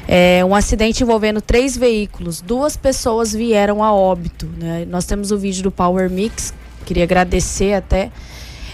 [0.07, 2.43] É, um acidente envolvendo três veículos.
[2.43, 4.47] Duas pessoas vieram a óbito.
[4.59, 4.85] né?
[4.87, 6.53] Nós temos o vídeo do Power Mix.
[6.85, 8.11] Queria agradecer até.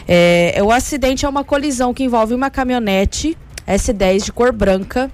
[0.08, 5.10] É, o acidente é uma colisão que envolve uma caminhonete S10 de cor branca,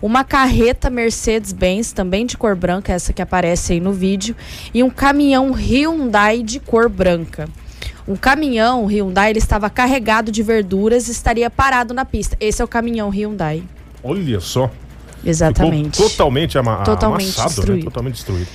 [0.00, 4.34] uma carreta Mercedes-Benz, também de cor branca, essa que aparece aí no vídeo,
[4.72, 7.48] e um caminhão Hyundai de cor branca.
[8.08, 12.36] Um caminhão Hyundai, ele estava carregado de verduras e estaria parado na pista.
[12.40, 13.62] Esse é o caminhão Hyundai.
[14.02, 14.70] Olha só.
[15.22, 15.96] Exatamente.
[15.96, 17.82] Ficou totalmente, ama Totalmente amassado, né?
[17.82, 18.48] Totalmente destruído.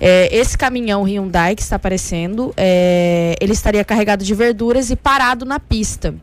[0.00, 5.44] É, esse caminhão Hyundai que está aparecendo, é, ele estaria carregado de verduras e parado
[5.44, 6.14] na pista.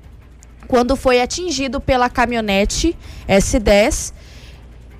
[0.67, 2.95] Quando foi atingido pela caminhonete
[3.27, 4.13] S10,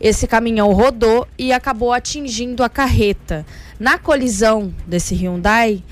[0.02, 3.46] esse caminhão rodou e acabou atingindo a carreta.
[3.80, 5.84] Na colisão desse Hyundai,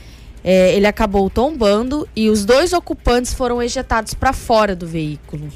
[0.44, 5.50] é, ele acabou tombando e os dois ocupantes foram ejetados para fora do veículo.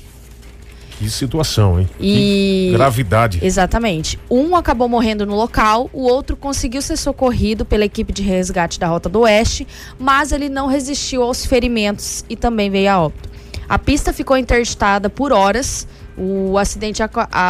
[0.98, 1.90] Que situação, hein?
[2.00, 3.40] E- Que gravidade.
[3.44, 4.18] Exatamente.
[4.30, 8.88] Um acabou morrendo no local, o outro conseguiu ser socorrido pela equipe de resgate da
[8.88, 9.68] Rota do Oeste,
[10.00, 13.30] mas ele não resistiu aos ferimentos e também veio a óbito.
[13.68, 15.88] A pista ficou interditada por horas.
[16.18, 17.02] O acidente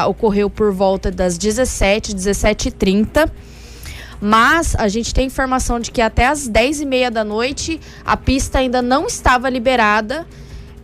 [0.08, 3.30] ocorreu por volta das 17, 17h30.
[4.20, 8.82] Mas a gente tem informação de que até as 10h30 da noite a pista ainda
[8.82, 10.26] não estava liberada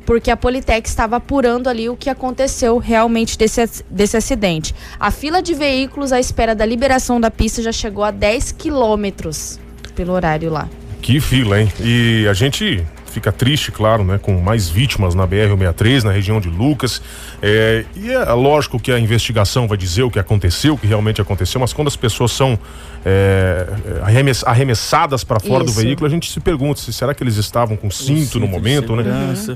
[0.06, 4.74] porque a Politec estava apurando ali o que aconteceu realmente desse, desse acidente.
[5.00, 9.60] A fila de veículos à espera da liberação da pista já chegou a 10 quilômetros
[9.96, 10.70] pelo horário lá.
[11.02, 11.72] Que fila, hein?
[11.80, 14.18] E a gente fica triste, claro, né?
[14.22, 17.02] Com mais vítimas na BR-163, na região de Lucas.
[17.42, 21.22] É, e é lógico que a investigação vai dizer o que aconteceu, o que realmente
[21.22, 22.58] aconteceu, mas quando as pessoas são
[23.06, 23.68] é,
[24.04, 25.82] arremess- arremessadas para fora do Isso.
[25.82, 28.96] veículo, a gente se pergunta se será que eles estavam com cinto, cinto no momento,
[28.96, 29.04] né?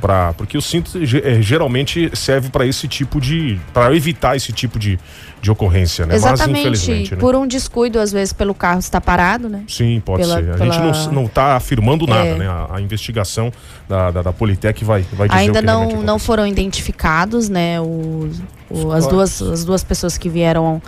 [0.01, 0.91] Pra, porque o cinto
[1.23, 3.59] é, geralmente serve para esse tipo de.
[3.73, 4.97] para evitar esse tipo de,
[5.45, 6.15] de ocorrência, né?
[6.15, 6.59] Mas Exatamente.
[6.61, 7.17] infelizmente, né?
[7.19, 9.61] Por um descuido, às vezes, pelo carro estar parado, né?
[9.67, 10.51] Sim, pode pela- ser.
[10.51, 12.35] A pela- gente não, não tá afirmando nada, É.
[12.35, 12.47] né?
[12.47, 13.51] A, a investigação
[13.87, 17.79] da, da, da Politec vai, vai dizer Ainda o que não, não foram identificados, né,
[17.79, 18.29] o,
[18.71, 20.81] o- as, duas, as duas pessoas que vieram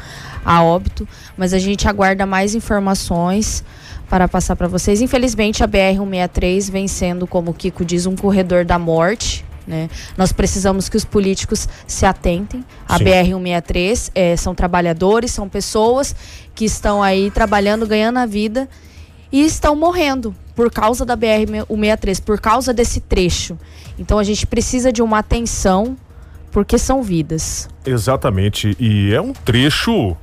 [0.44, 3.64] a óbito, mas a gente aguarda mais informações
[4.10, 5.02] para passar para vocês.
[5.02, 9.46] Infelizmente, a BR-163 vem sendo, como o Kiko diz, um corredor da morte.
[9.68, 9.90] Né?
[10.18, 12.64] Nós precisamos que os políticos se atentem.
[12.88, 13.04] A Sim.
[13.04, 16.16] BR-163 eh, são trabalhadores, são pessoas
[16.56, 18.70] que estão aí trabalhando, ganhando a vida
[19.32, 23.58] e estão morrendo por causa da BR-163, por causa desse trecho.
[24.00, 25.98] Então a gente precisa de uma atenção,
[26.52, 27.70] porque são vidas.
[27.86, 28.76] Exatamente.
[28.80, 30.16] E é um trecho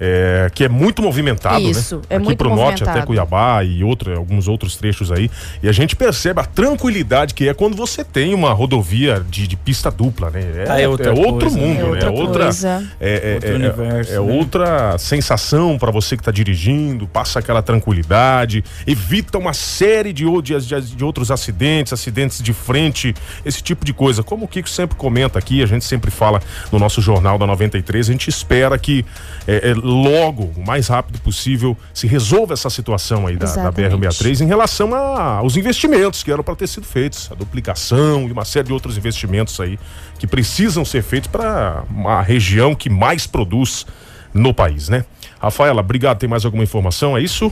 [0.00, 2.02] é, que é muito movimentado, Isso, né?
[2.10, 3.02] é Aqui muito pro norte, até.
[3.02, 5.30] Cuiabá e outro, alguns outros trechos aí.
[5.62, 9.56] E a gente percebe a tranquilidade que é quando você tem uma rodovia de, de
[9.56, 10.40] pista dupla, né?
[10.40, 11.66] É, Ah, é outra outro coisa, né?
[11.66, 11.88] mundo, É né?
[11.90, 12.90] outra É outra, coisa.
[13.00, 14.20] é, Outro universo, né?
[14.20, 20.80] outra sensação para você que está dirigindo, passa aquela tranquilidade, evita uma série de, de,
[20.96, 24.22] de outros acidentes, acidentes de frente, esse tipo de coisa.
[24.22, 28.08] Como o Kiko sempre comenta aqui, a gente sempre fala no nosso jornal da 93,
[28.08, 29.04] a gente espera que
[29.46, 33.96] é, é, logo, o mais rápido possível, se resolva essa situação aí da, da Exatamente.
[33.96, 38.32] BR-63 em relação a- aos investimentos que eram para ter sido feitos, a duplicação e
[38.32, 39.78] uma série de outros investimentos aí
[40.18, 43.86] que precisam ser feitos para uma região que mais produz
[44.34, 45.04] no país, né?
[45.40, 46.18] Rafaela, obrigado.
[46.18, 47.16] Tem mais alguma informação?
[47.16, 47.50] É isso?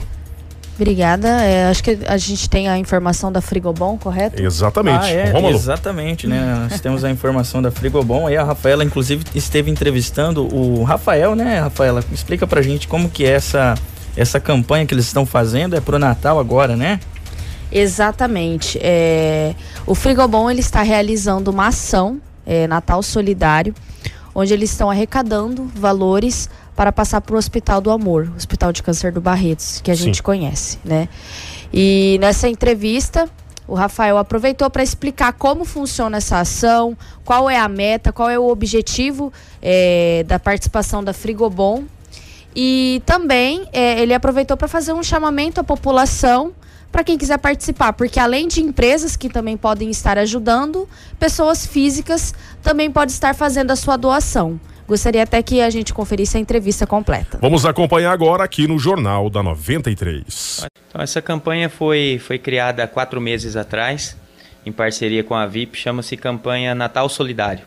[0.77, 1.27] Obrigada.
[1.27, 4.39] É, acho que a gente tem a informação da Frigobon, correto?
[4.39, 5.05] Exatamente.
[5.05, 5.55] Ah, é, Rômulo.
[5.55, 6.67] exatamente, né?
[6.69, 8.27] Nós temos a informação da Frigobon.
[8.27, 12.03] Aí a Rafaela, inclusive, esteve entrevistando o Rafael, né, Rafaela?
[12.11, 13.73] Explica pra gente como que é essa,
[14.15, 15.75] essa campanha que eles estão fazendo.
[15.75, 16.99] É pro Natal agora, né?
[17.71, 18.79] Exatamente.
[18.79, 23.73] É, o Frigobon ele está realizando uma ação é, Natal Solidário,
[24.33, 29.11] onde eles estão arrecadando valores para passar para o Hospital do Amor, Hospital de Câncer
[29.11, 30.03] do Barretos, que a Sim.
[30.03, 31.09] gente conhece, né?
[31.73, 33.27] E nessa entrevista,
[33.67, 38.37] o Rafael aproveitou para explicar como funciona essa ação, qual é a meta, qual é
[38.37, 41.83] o objetivo é, da participação da Frigobon.
[42.55, 46.53] E também é, ele aproveitou para fazer um chamamento à população
[46.91, 50.87] para quem quiser participar, porque além de empresas que também podem estar ajudando,
[51.19, 54.59] pessoas físicas também podem estar fazendo a sua doação.
[54.87, 57.37] Gostaria até que a gente conferisse a entrevista completa.
[57.41, 60.65] Vamos acompanhar agora aqui no Jornal da 93.
[60.87, 64.15] Então, essa campanha foi, foi criada há quatro meses atrás,
[64.65, 67.65] em parceria com a VIP, chama-se Campanha Natal Solidário,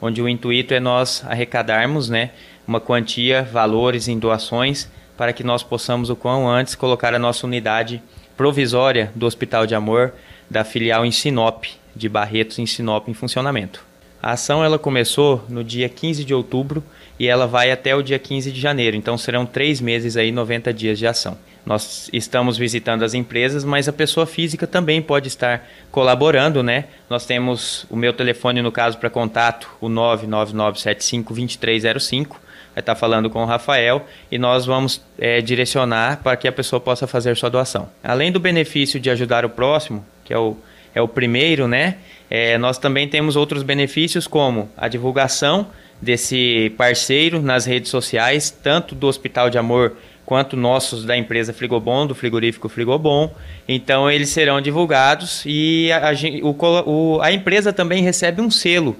[0.00, 2.30] onde o intuito é nós arrecadarmos né,
[2.68, 7.46] uma quantia, valores em doações, para que nós possamos, o quão antes, colocar a nossa
[7.46, 8.00] unidade
[8.36, 10.14] provisória do Hospital de Amor
[10.48, 11.64] da filial em Sinop,
[11.96, 13.89] de Barretos em Sinop, em funcionamento.
[14.22, 16.84] A ação ela começou no dia 15 de outubro
[17.18, 20.72] e ela vai até o dia 15 de janeiro, então serão três meses aí, 90
[20.72, 21.38] dias de ação.
[21.64, 26.84] Nós estamos visitando as empresas, mas a pessoa física também pode estar colaborando, né?
[27.08, 32.36] Nós temos o meu telefone, no caso, para contato, o 999752305.
[32.74, 36.80] Vai estar falando com o Rafael e nós vamos é, direcionar para que a pessoa
[36.80, 37.90] possa fazer sua doação.
[38.02, 40.56] Além do benefício de ajudar o próximo, que é o,
[40.94, 41.98] é o primeiro, né?
[42.30, 45.66] É, nós também temos outros benefícios, como a divulgação
[46.00, 52.06] desse parceiro nas redes sociais, tanto do Hospital de Amor quanto nossos da empresa Frigobon,
[52.06, 53.34] do frigorífico Frigobon.
[53.66, 58.96] Então, eles serão divulgados e a, a, a empresa também recebe um selo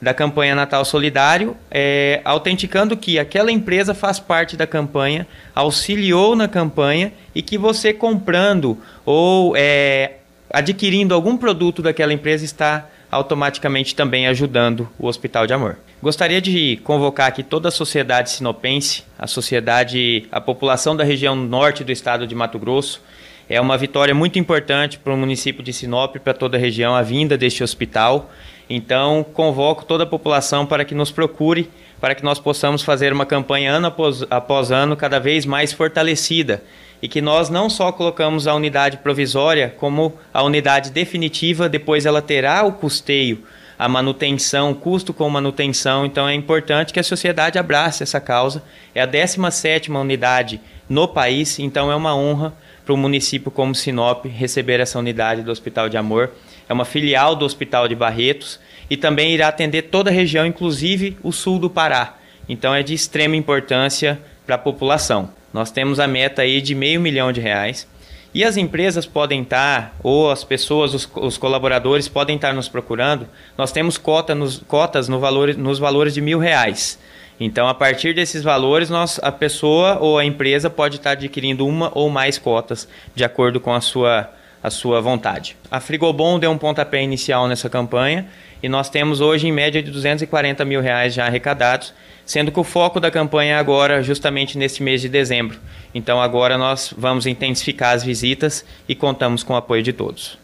[0.00, 6.48] da campanha Natal Solidário, é, autenticando que aquela empresa faz parte da campanha, auxiliou na
[6.48, 10.19] campanha e que você comprando ou é,
[10.52, 15.76] adquirindo algum produto daquela empresa está automaticamente também ajudando o Hospital de Amor.
[16.02, 21.84] Gostaria de convocar aqui toda a sociedade sinopense, a sociedade, a população da região norte
[21.84, 23.02] do estado de Mato Grosso.
[23.48, 27.02] É uma vitória muito importante para o município de Sinop, para toda a região, a
[27.02, 28.30] vinda deste hospital.
[28.68, 31.68] Então, convoco toda a população para que nos procure,
[32.00, 36.62] para que nós possamos fazer uma campanha ano após, após ano cada vez mais fortalecida
[37.02, 42.20] e que nós não só colocamos a unidade provisória como a unidade definitiva, depois ela
[42.20, 43.44] terá o custeio,
[43.78, 48.62] a manutenção, custo com manutenção, então é importante que a sociedade abrace essa causa.
[48.94, 52.52] É a 17ª unidade no país, então é uma honra
[52.84, 56.30] para o município como Sinop receber essa unidade do Hospital de Amor.
[56.68, 58.60] É uma filial do Hospital de Barretos
[58.90, 62.18] e também irá atender toda a região, inclusive o sul do Pará.
[62.48, 65.30] Então é de extrema importância para a população.
[65.52, 67.86] Nós temos a meta aí de meio milhão de reais.
[68.32, 73.28] E as empresas podem estar, ou as pessoas, os, os colaboradores podem estar nos procurando.
[73.58, 76.98] Nós temos cota nos, cotas no valor, nos valores de mil reais.
[77.40, 81.90] Então, a partir desses valores, nós, a pessoa ou a empresa pode estar adquirindo uma
[81.92, 84.30] ou mais cotas, de acordo com a sua,
[84.62, 85.56] a sua vontade.
[85.70, 88.28] A Frigobon deu um pontapé inicial nessa campanha
[88.62, 91.94] e nós temos hoje em média de 240 mil reais já arrecadados
[92.30, 95.58] sendo que o foco da campanha é agora justamente nesse mês de dezembro.
[95.92, 100.38] Então agora nós vamos intensificar as visitas e contamos com o apoio de todos.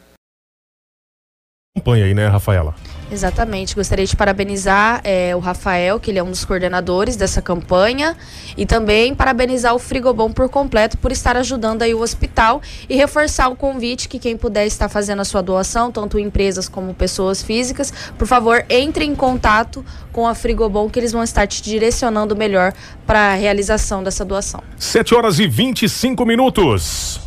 [1.77, 2.75] Campanha aí, né, Rafaela?
[3.11, 3.75] Exatamente.
[3.75, 8.17] Gostaria de parabenizar é, o Rafael, que ele é um dos coordenadores dessa campanha,
[8.57, 13.49] e também parabenizar o Frigobom por completo por estar ajudando aí o hospital e reforçar
[13.49, 17.93] o convite que quem puder estar fazendo a sua doação, tanto empresas como pessoas físicas,
[18.19, 22.73] por favor, entre em contato com a Frigobom que eles vão estar te direcionando melhor
[23.07, 24.63] para a realização dessa doação.
[24.79, 27.21] 7 horas e 25 minutos.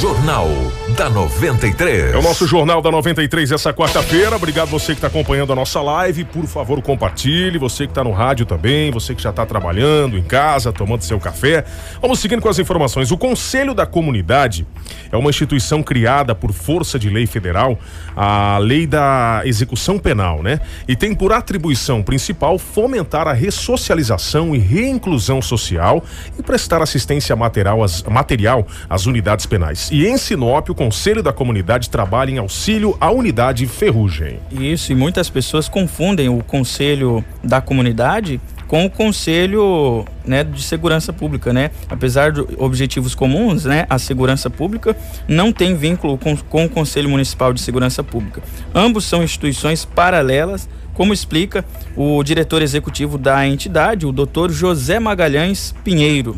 [0.00, 0.48] Jornal
[0.96, 2.14] da 93.
[2.14, 4.34] É o nosso Jornal da 93 essa quarta-feira.
[4.34, 6.24] Obrigado você que está acompanhando a nossa live.
[6.24, 7.58] Por favor, compartilhe.
[7.58, 11.20] Você que está no rádio também, você que já está trabalhando em casa, tomando seu
[11.20, 11.66] café.
[12.00, 13.10] Vamos seguindo com as informações.
[13.10, 14.66] O Conselho da Comunidade
[15.12, 17.78] é uma instituição criada por força de lei federal,
[18.16, 20.60] a lei da execução penal, né?
[20.88, 26.02] E tem por atribuição principal fomentar a ressocialização e reinclusão social
[26.38, 29.90] e prestar assistência material às, material às unidades penais.
[29.92, 34.38] E em Sinop, o Conselho da Comunidade trabalha em auxílio à unidade Ferrugem.
[34.52, 41.12] Isso, e muitas pessoas confundem o Conselho da Comunidade com o Conselho né, de Segurança
[41.12, 41.72] Pública, né?
[41.90, 44.96] Apesar de objetivos comuns, né, a segurança pública
[45.26, 48.40] não tem vínculo com, com o Conselho Municipal de Segurança Pública.
[48.72, 51.64] Ambos são instituições paralelas, como explica
[51.96, 56.36] o diretor executivo da entidade, o doutor José Magalhães Pinheiro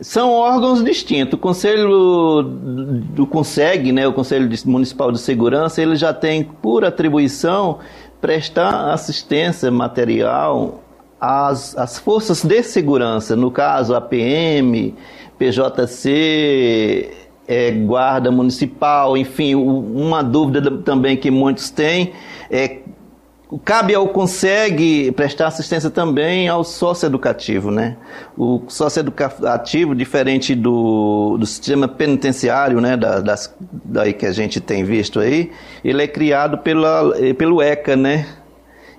[0.00, 1.34] são órgãos distintos.
[1.34, 7.78] O Conselho do CONSEG, né, o Conselho Municipal de Segurança, ele já tem por atribuição
[8.20, 10.82] prestar assistência material
[11.20, 14.94] às, às forças de segurança, no caso a PM,
[15.38, 17.10] PJC,
[17.46, 22.12] é, Guarda Municipal, enfim, uma dúvida também que muitos têm
[22.50, 22.78] é
[23.58, 27.96] Cabe ao consegue prestar assistência também ao socioeducativo, né?
[28.36, 34.82] O socioeducativo, diferente do, do sistema penitenciário, né, da, das, daí que a gente tem
[34.82, 35.52] visto aí,
[35.84, 38.26] ele é criado pela, pelo ECA, né?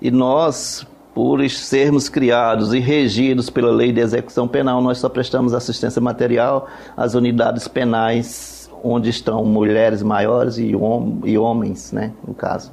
[0.02, 5.54] E nós, por sermos criados e regidos pela lei de execução penal, nós só prestamos
[5.54, 12.34] assistência material às unidades penais onde estão mulheres maiores e, hom e homens, né, no
[12.34, 12.72] caso.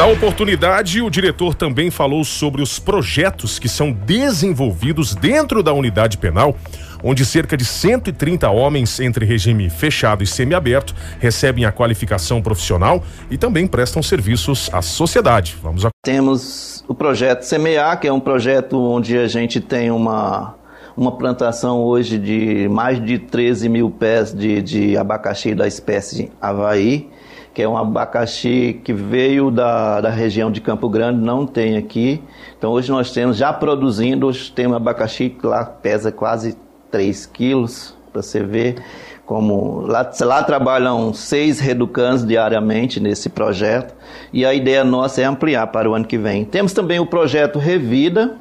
[0.00, 6.16] Na oportunidade, o diretor também falou sobre os projetos que são desenvolvidos dentro da unidade
[6.16, 6.56] penal,
[7.04, 13.36] onde cerca de 130 homens entre regime fechado e semiaberto recebem a qualificação profissional e
[13.36, 15.58] também prestam serviços à sociedade.
[15.62, 15.90] Vamos a...
[16.02, 20.54] Temos o projeto Semear, que é um projeto onde a gente tem uma
[20.96, 27.08] uma plantação hoje de mais de 13 mil pés de, de abacaxi da espécie Havaí
[27.52, 32.22] que é um abacaxi que veio da, da região de Campo Grande, não tem aqui.
[32.56, 36.56] Então hoje nós temos, já produzindo, hoje tem um abacaxi que lá pesa quase
[36.90, 38.82] 3 quilos, para você ver
[39.30, 43.94] como lá, lá trabalham seis reducans diariamente nesse projeto
[44.32, 46.44] e a ideia nossa é ampliar para o ano que vem.
[46.44, 48.34] Temos também o projeto Revida,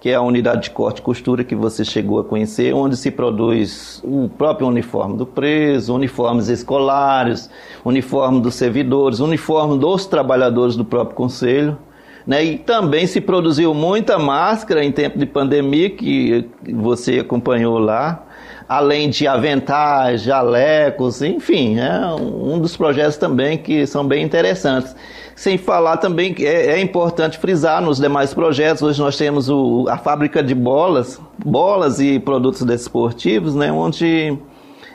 [0.00, 3.10] que é a unidade de corte e costura que você chegou a conhecer, onde se
[3.10, 7.50] produz o próprio uniforme do preso, uniformes escolares,
[7.84, 11.76] uniforme dos servidores, uniforme dos trabalhadores do próprio conselho.
[12.24, 12.44] Né?
[12.44, 18.24] E também se produziu muita máscara em tempo de pandemia, que você acompanhou lá,
[18.68, 24.94] além de aventais, jalecos, enfim, é um dos projetos também que são bem interessantes.
[25.38, 29.86] Sem falar também que é, é, importante frisar nos demais projetos, hoje nós temos o,
[29.88, 34.36] a fábrica de bolas, bolas e produtos desportivos, né, onde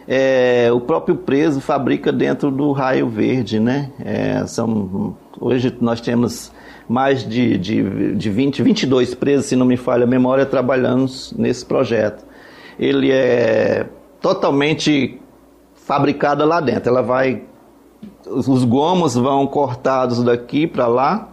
[0.05, 3.89] é, o próprio preso fabrica dentro do raio verde, né?
[4.03, 6.51] É, são, hoje nós temos
[6.89, 11.65] mais de, de, de 20, 22 presos, se não me falha a memória, trabalhando nesse
[11.65, 12.21] projeto.
[12.77, 13.85] Ele é
[14.19, 15.21] totalmente
[15.73, 16.89] fabricado lá dentro.
[16.89, 17.43] Ela vai
[18.27, 21.29] os gomos vão cortados daqui para lá,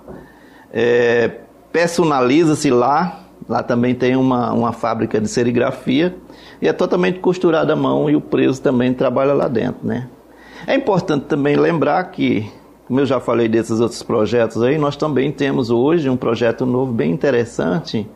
[0.73, 1.31] é,
[1.73, 6.17] personaliza-se lá, lá também tem uma, uma fábrica de serigrafia,
[6.61, 10.09] e é totalmente costurada à mão e o preso também trabalha lá dentro, né?
[10.67, 12.51] É importante também lembrar que,
[12.87, 16.93] como eu já falei desses outros projetos aí, nós também temos hoje um projeto novo
[16.93, 18.07] bem interessante,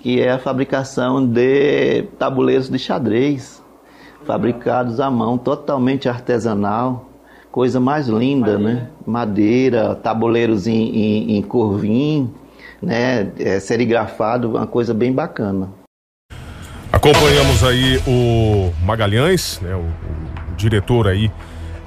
[0.00, 3.62] que é a fabricação de tabuleiros de xadrez,
[4.24, 7.06] fabricados à mão, totalmente artesanal,
[7.54, 8.74] coisa mais linda, Madeira.
[8.74, 8.88] né?
[9.06, 12.28] Madeira, tabuleiros em, em, em corvim,
[12.82, 13.30] né?
[13.38, 15.70] É, serigrafado, uma coisa bem bacana.
[16.92, 19.72] Acompanhamos aí o Magalhães, né?
[19.76, 21.30] O, o diretor aí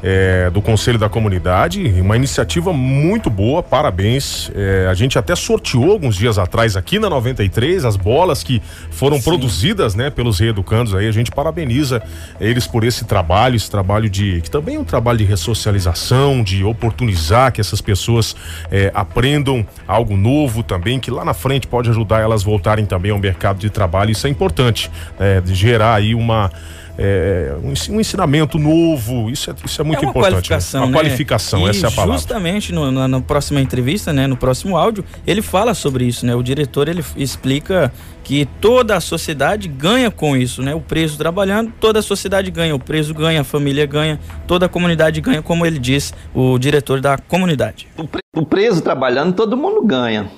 [0.03, 4.51] é, do Conselho da Comunidade, uma iniciativa muito boa, parabéns.
[4.55, 9.17] É, a gente até sorteou alguns dias atrás aqui na 93 as bolas que foram
[9.17, 9.23] Sim.
[9.23, 11.07] produzidas, né, pelos reeducandos aí.
[11.07, 12.01] A gente parabeniza
[12.39, 16.63] eles por esse trabalho, esse trabalho de que também é um trabalho de ressocialização, de
[16.63, 18.35] oportunizar que essas pessoas
[18.71, 23.19] é, aprendam algo novo também, que lá na frente pode ajudar elas voltarem também ao
[23.19, 24.11] mercado de trabalho.
[24.11, 26.51] Isso é importante, é, de gerar aí uma
[26.97, 30.31] é, um ensinamento novo, isso é, isso é muito é uma importante.
[30.31, 30.31] Né?
[30.31, 30.87] Qualificação, né?
[30.87, 32.17] Uma qualificação, e essa é a palavra.
[32.17, 36.33] Justamente no, na, na, próxima entrevista, né, no próximo áudio, ele fala sobre isso, né?
[36.33, 37.93] O diretor ele explica
[38.23, 40.73] que toda a sociedade ganha com isso, né?
[40.73, 44.69] O preso trabalhando, toda a sociedade ganha, o preso ganha, a família ganha, toda a
[44.69, 47.87] comunidade ganha, como ele diz, o diretor da comunidade.
[48.35, 50.29] O preso trabalhando, todo mundo ganha.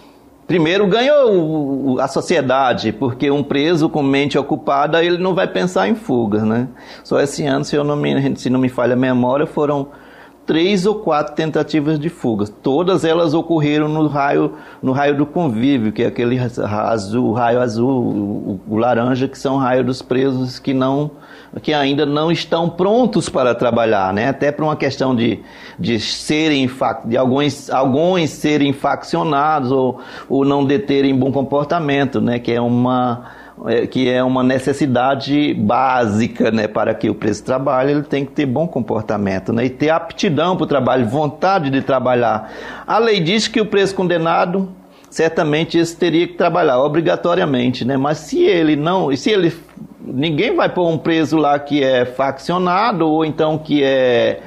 [0.50, 5.94] Primeiro ganhou a sociedade, porque um preso com mente ocupada, ele não vai pensar em
[5.94, 6.68] fuga, né?
[7.04, 9.90] Só esse ano, se, eu não me, se não me falha a memória, foram
[10.50, 12.48] três ou quatro tentativas de fuga.
[12.48, 18.60] Todas elas ocorreram no raio, no raio do convívio, que é aquele azul, raio azul,
[18.68, 21.12] o, laranja, que são raios dos presos que não
[21.62, 24.30] que ainda não estão prontos para trabalhar, né?
[24.30, 25.40] Até por uma questão de,
[25.78, 26.70] de serem
[27.06, 32.40] de alguns, alguns serem faccionados ou, ou não deterem bom comportamento, né?
[32.40, 33.24] Que é uma
[33.92, 38.46] que é uma necessidade básica, né, para que o preso trabalhe, ele tem que ter
[38.46, 42.52] bom comportamento, né, e ter aptidão para o trabalho, vontade de trabalhar.
[42.88, 44.70] A lei diz que o preso condenado
[45.10, 47.98] certamente esse teria que trabalhar obrigatoriamente, né?
[47.98, 49.52] Mas se ele não, se ele
[50.00, 54.40] ninguém vai pôr um preso lá que é faccionado ou então que é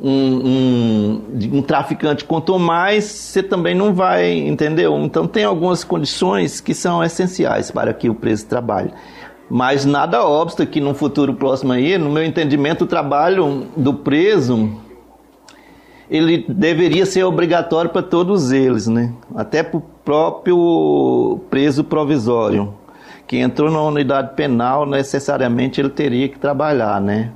[0.00, 1.22] um, um,
[1.58, 4.96] um, traficante quanto mais, você também não vai, entendeu?
[4.98, 8.92] Então tem algumas condições que são essenciais para que o preso trabalhe.
[9.48, 14.82] Mas nada obsta que no futuro próximo aí, no meu entendimento, o trabalho do preso
[16.10, 19.12] ele deveria ser obrigatório para todos eles, né?
[19.34, 22.74] Até para o próprio preso provisório,
[23.26, 27.32] que entrou na unidade penal, necessariamente ele teria que trabalhar, né?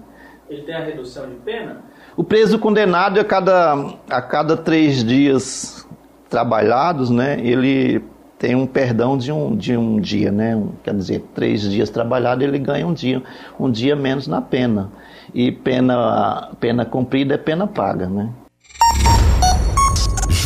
[0.48, 1.87] Ele tem a redução de pena?
[2.18, 3.74] O preso condenado a cada,
[4.10, 5.86] a cada três dias
[6.28, 8.02] trabalhados, né, ele
[8.36, 10.60] tem um perdão de um, de um dia, né?
[10.82, 13.22] Quer dizer, três dias trabalhado, ele ganha um dia,
[13.58, 14.90] um dia menos na pena.
[15.32, 18.30] E pena, pena cumprida é pena paga, né?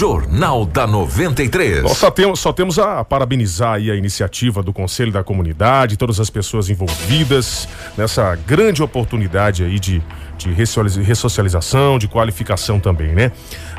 [0.03, 1.84] Jornal da 93.
[1.84, 6.28] Nós só temos, só temos a parabenizar a iniciativa do Conselho da Comunidade, todas as
[6.28, 10.03] pessoas envolvidas nessa grande oportunidade aí de,
[10.36, 13.30] de ressocialização, de qualificação também, né?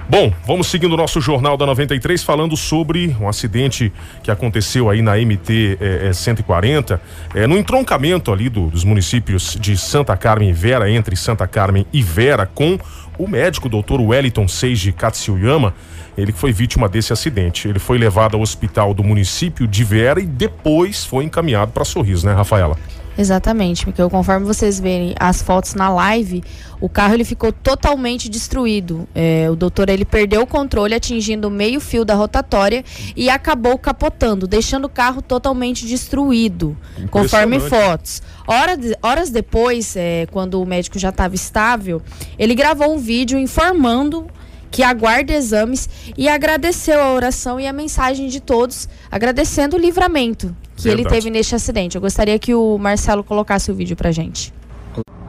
[0.07, 5.01] Bom, vamos seguindo o nosso Jornal da 93 falando sobre um acidente que aconteceu aí
[5.01, 7.01] na MT é, é, 140,
[7.36, 11.86] é, no entroncamento ali do, dos municípios de Santa Carmen e Vera, entre Santa Carmen
[11.91, 12.80] e Vera, com
[13.18, 15.74] o médico doutor Wellington Seiji Katsuyama,
[16.18, 17.68] ele foi vítima desse acidente.
[17.68, 22.26] Ele foi levado ao hospital do município de Vera e depois foi encaminhado para Sorriso,
[22.26, 22.78] né, Rafaela?
[23.18, 26.43] Exatamente, porque conforme vocês verem as fotos na live,
[26.82, 29.07] o carro ele ficou totalmente destruído.
[29.14, 32.84] É, o doutor ele perdeu o controle, atingindo o meio fio da rotatória
[33.16, 36.76] e acabou capotando, deixando o carro totalmente destruído,
[37.11, 38.22] conforme fotos.
[38.47, 42.01] Hora de, horas depois, é, quando o médico já estava estável,
[42.38, 44.28] ele gravou um vídeo informando
[44.74, 50.47] que aguarda exames e agradeceu a oração e a mensagem de todos, agradecendo o livramento
[50.76, 51.01] que Verdade.
[51.01, 51.95] ele teve neste acidente.
[51.95, 54.51] Eu gostaria que o Marcelo colocasse o vídeo pra gente.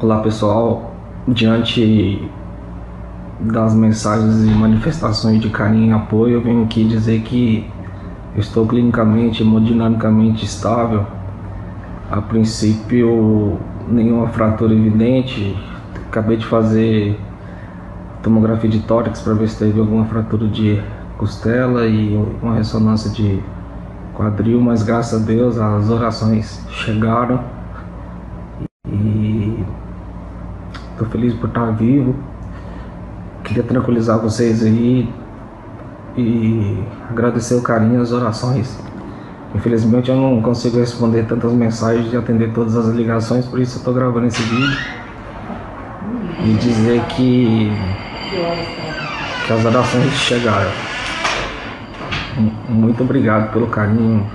[0.01, 0.97] Olá pessoal,
[1.29, 2.27] diante
[3.39, 7.69] das mensagens e manifestações de carinho e apoio, eu venho aqui dizer que
[8.35, 11.07] eu estou clinicamente, hemodinamicamente estável.
[12.11, 15.55] A princípio, nenhuma fratura evidente.
[16.09, 17.21] Acabei de fazer
[18.25, 20.83] tomografia de tórax para ver se teve alguma fratura de
[21.19, 23.41] costela e uma ressonância de
[24.15, 27.45] quadril, mas graças a Deus as orações chegaram
[28.89, 29.63] e
[30.91, 32.15] estou feliz por estar vivo.
[33.45, 35.13] Queria tranquilizar vocês aí
[36.17, 38.79] e agradecer o carinho e as orações.
[39.55, 43.79] Infelizmente eu não consigo responder tantas mensagens e atender todas as ligações, por isso eu
[43.81, 45.05] estou gravando esse vídeo
[46.43, 47.71] e dizer que
[49.47, 50.73] que as orações chegaram.
[52.69, 54.27] Muito obrigado pelo carinho,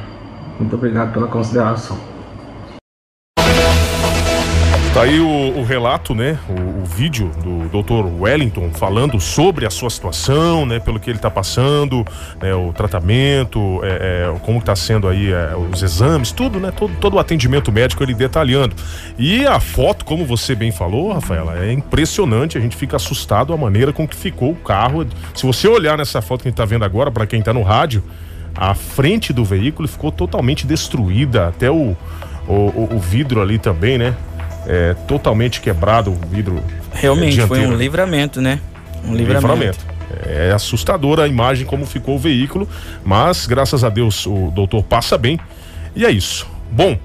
[0.57, 1.97] muito obrigado pela consideração.
[4.93, 6.39] Tá aí o, o relato, né?
[6.49, 8.21] O, o, vídeo do Dr.
[8.21, 10.79] Wellington falando sobre a sua situação, né?
[10.79, 12.03] Pelo que ele está passando,
[12.41, 16.71] né, o tratamento, é, é, como está sendo aí é, os exames, tudo, né?
[16.75, 18.75] Todo, todo o atendimento médico ele detalhando.
[19.17, 22.57] E a foto, como você bem falou, Rafaela, é impressionante.
[22.57, 25.05] A gente fica assustado a maneira com que ficou o carro.
[25.35, 27.61] Se você olhar nessa foto que a gente está vendo agora, para quem está no
[27.61, 28.03] rádio,
[28.55, 31.95] a frente do veículo ficou totalmente destruída, até o,
[32.47, 34.15] o, o vidro ali também, né?
[34.67, 36.63] É, totalmente quebrado o vidro.
[36.93, 38.59] Realmente, é, foi um livramento, né?
[39.03, 39.47] Um livramento.
[39.47, 39.99] livramento.
[40.25, 42.67] É assustadora a imagem como ficou o veículo,
[43.03, 45.39] mas graças a Deus o doutor passa bem.
[45.95, 46.47] E é isso.
[46.71, 46.97] Bom,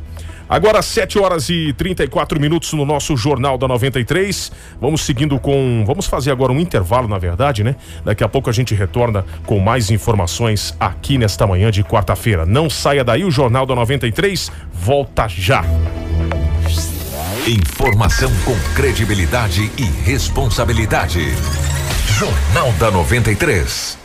[0.48, 4.52] Agora 7 horas e 34 minutos no nosso Jornal da 93.
[4.80, 5.82] Vamos seguindo com.
[5.86, 7.76] Vamos fazer agora um intervalo, na verdade, né?
[8.04, 12.44] Daqui a pouco a gente retorna com mais informações aqui nesta manhã de quarta-feira.
[12.44, 15.64] Não saia daí, o Jornal da 93 volta já.
[17.46, 21.20] Informação com credibilidade e responsabilidade.
[22.18, 23.98] Jornal da 93.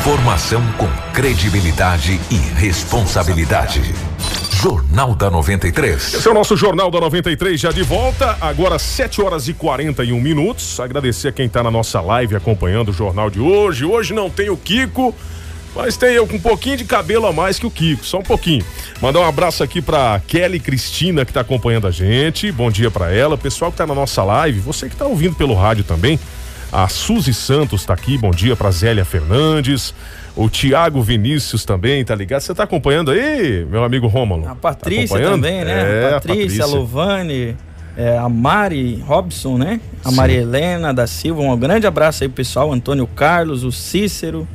[0.00, 3.80] Informação com credibilidade e responsabilidade.
[4.60, 6.14] Jornal da 93.
[6.14, 10.20] Esse é o nosso Jornal da 93 já de volta, agora 7 horas e 41
[10.20, 10.80] minutos.
[10.80, 13.84] Agradecer a quem está na nossa live acompanhando o jornal de hoje.
[13.84, 15.14] Hoje não tem o Kiko,
[15.74, 18.22] mas tem eu com um pouquinho de cabelo a mais que o Kiko, só um
[18.22, 18.64] pouquinho.
[19.00, 22.50] Mandar um abraço aqui pra Kelly Cristina que tá acompanhando a gente.
[22.50, 23.38] Bom dia para ela.
[23.38, 26.18] Pessoal que tá na nossa live, você que tá ouvindo pelo rádio também.
[26.72, 28.16] A Suzy Santos tá aqui.
[28.18, 29.94] Bom dia pra Zélia Fernandes.
[30.36, 32.40] O Tiago Vinícius também, tá ligado?
[32.40, 34.48] Você tá acompanhando aí, meu amigo Rômulo?
[34.48, 35.72] A Patrícia tá também, né?
[35.72, 36.64] É, a Patrícia, a, Patrícia.
[36.64, 37.56] a Lovane,
[37.96, 39.80] é, a Mari Robson, né?
[40.04, 40.16] A Sim.
[40.16, 41.42] Maria Helena da Silva.
[41.42, 42.72] Um grande abraço aí, pessoal.
[42.72, 44.46] Antônio Carlos, o Cícero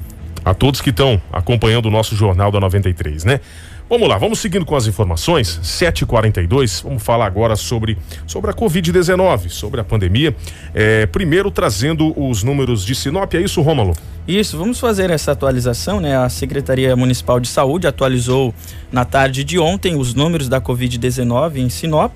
[0.45, 3.39] a todos que estão acompanhando o nosso Jornal da 93, né?
[3.87, 5.59] Vamos lá, vamos seguindo com as informações.
[5.63, 10.35] 7h42, vamos falar agora sobre, sobre a Covid-19, sobre a pandemia.
[10.73, 13.93] É, primeiro trazendo os números de Sinop, é isso, Rômulo?
[14.27, 16.17] Isso, vamos fazer essa atualização, né?
[16.17, 18.55] A Secretaria Municipal de Saúde atualizou
[18.91, 22.11] na tarde de ontem os números da Covid-19 em Sinop.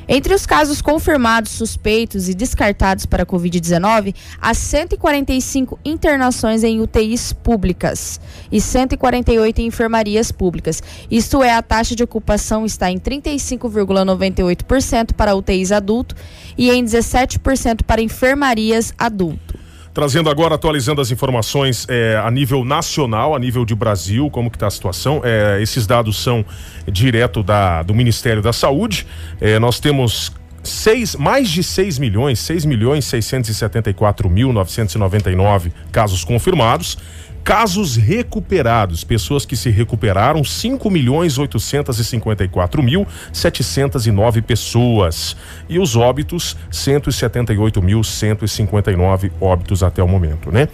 [0.10, 7.34] Entre os casos confirmados, suspeitos e descartados para a Covid-19, há 145 internações em UTIs
[7.34, 10.82] públicas e 148 em enfermarias públicas.
[11.12, 16.16] Isto é, a taxa de ocupação está em 35,98% para UTIs adulto
[16.58, 19.67] e em 17% para enfermarias adulto.
[19.98, 24.56] Trazendo agora, atualizando as informações é, a nível nacional, a nível de Brasil, como que
[24.56, 25.22] está a situação.
[25.24, 26.46] É, esses dados são
[26.88, 29.08] direto da, do Ministério da Saúde.
[29.42, 30.32] É, nós temos
[30.64, 36.96] seis, mais de 6 milhões, 6 milhões 674 mil 999 casos confirmados.
[37.44, 45.36] Casos recuperados, pessoas que se recuperaram, 5 milhões 854 mil 709 pessoas.
[45.70, 50.68] E os óbitos, 178 mil 159 óbitos até o momento, né?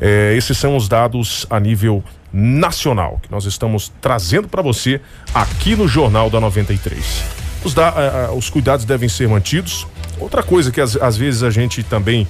[0.00, 2.02] É, esses são os dados a nível
[2.32, 5.00] nacional que nós estamos trazendo para você
[5.32, 7.22] aqui no Jornal da 93.
[7.62, 9.86] Os, da, uh, os cuidados devem ser mantidos.
[10.18, 12.26] Outra coisa que às, vezes a gente também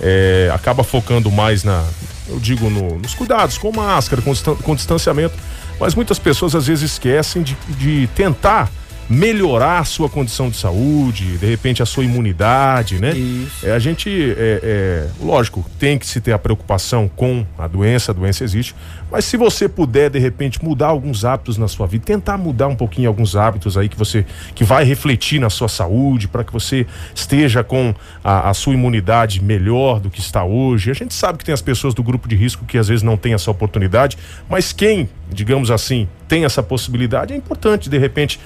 [0.00, 1.84] é, acaba focando mais na,
[2.28, 5.34] eu digo no, nos cuidados, com máscara, com, com distanciamento,
[5.78, 8.70] mas muitas pessoas às vezes esquecem de, de tentar
[9.08, 13.12] melhorar a sua condição de saúde, de repente a sua imunidade, né?
[13.12, 13.66] Isso.
[13.66, 18.10] É, a gente, é, é, lógico, tem que se ter a preocupação com a doença,
[18.10, 18.74] a doença existe,
[19.10, 22.74] mas se você puder, de repente, mudar alguns hábitos na sua vida, tentar mudar um
[22.74, 26.86] pouquinho alguns hábitos aí que você, que vai refletir na sua saúde, para que você
[27.14, 27.94] esteja com
[28.24, 30.90] a, a sua imunidade melhor do que está hoje.
[30.90, 33.16] A gente sabe que tem as pessoas do grupo de risco que às vezes não
[33.16, 38.40] tem essa oportunidade, mas quem, digamos assim, tem essa possibilidade, é importante, de repente,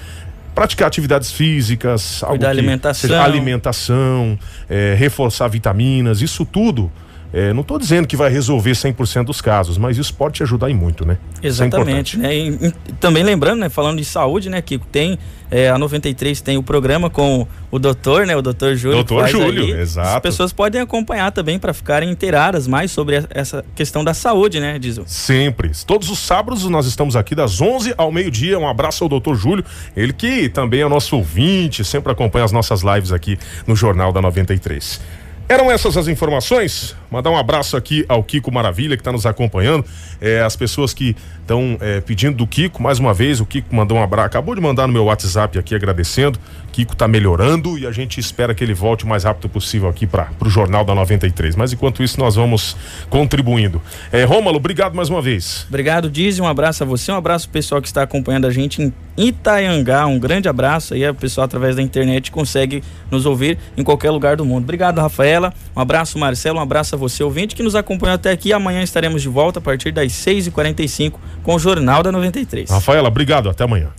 [0.53, 4.39] praticar atividades físicas, algo alimentação, seja, alimentação
[4.69, 6.91] é, reforçar vitaminas, isso tudo.
[7.33, 10.69] É, não estou dizendo que vai resolver 100% dos casos, mas isso pode te ajudar
[10.69, 11.17] em muito, né?
[11.41, 12.35] É Exatamente, né?
[12.35, 15.17] E, e, também lembrando, né, falando de saúde, né, que tem
[15.51, 18.35] é, a 93 tem o programa com o doutor, né?
[18.37, 19.03] O doutor Júlio.
[19.03, 19.81] Doutor Júlio, aí.
[19.81, 20.15] exato.
[20.15, 24.79] As pessoas podem acompanhar também para ficarem inteiradas mais sobre essa questão da saúde, né,
[24.79, 25.03] Diesel?
[25.05, 25.71] Sempre.
[25.85, 28.57] Todos os sábados nós estamos aqui das 11 ao meio-dia.
[28.57, 29.63] Um abraço ao doutor Júlio,
[29.95, 34.21] ele que também é nosso ouvinte, sempre acompanha as nossas lives aqui no Jornal da
[34.21, 35.01] 93.
[35.49, 36.95] Eram essas as informações?
[37.11, 39.83] Mandar um abraço aqui ao Kiko Maravilha, que está nos acompanhando.
[40.21, 43.97] É, as pessoas que estão é, pedindo do Kiko, mais uma vez, o Kiko mandou
[43.97, 46.39] um abraço, acabou de mandar no meu WhatsApp aqui agradecendo.
[46.71, 50.07] Kiko está melhorando e a gente espera que ele volte o mais rápido possível aqui
[50.07, 51.53] para o Jornal da 93.
[51.57, 52.77] Mas enquanto isso, nós vamos
[53.09, 53.81] contribuindo.
[54.09, 55.65] É, Rômalo, obrigado mais uma vez.
[55.67, 58.81] Obrigado, Diz, um abraço a você, um abraço ao pessoal que está acompanhando a gente
[58.81, 60.05] em Itaiangá.
[60.05, 64.37] Um grande abraço aí, o pessoal através da internet consegue nos ouvir em qualquer lugar
[64.37, 64.63] do mundo.
[64.63, 65.53] Obrigado, Rafaela.
[65.75, 66.59] Um abraço, Marcelo.
[66.59, 68.53] Um abraço a você, ouvinte, que nos acompanhou até aqui.
[68.53, 72.69] Amanhã estaremos de volta a partir das 6h45 com o Jornal da 93.
[72.69, 73.49] Rafaela, obrigado.
[73.49, 73.89] Até amanhã.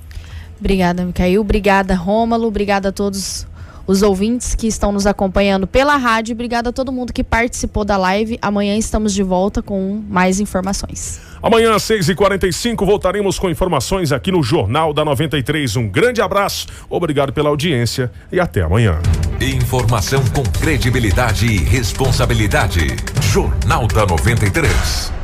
[0.58, 1.40] Obrigada, Micael.
[1.40, 2.46] Obrigada, Rômalo.
[2.46, 3.46] Obrigada a todos
[3.86, 6.34] os ouvintes que estão nos acompanhando pela rádio.
[6.34, 8.38] Obrigada a todo mundo que participou da live.
[8.40, 11.20] Amanhã estamos de volta com mais informações.
[11.42, 15.76] Amanhã às 6h45 voltaremos com informações aqui no Jornal da 93.
[15.76, 19.00] Um grande abraço, obrigado pela audiência e até amanhã.
[19.40, 22.80] Informação com credibilidade e responsabilidade.
[23.20, 25.21] Jornal da 93.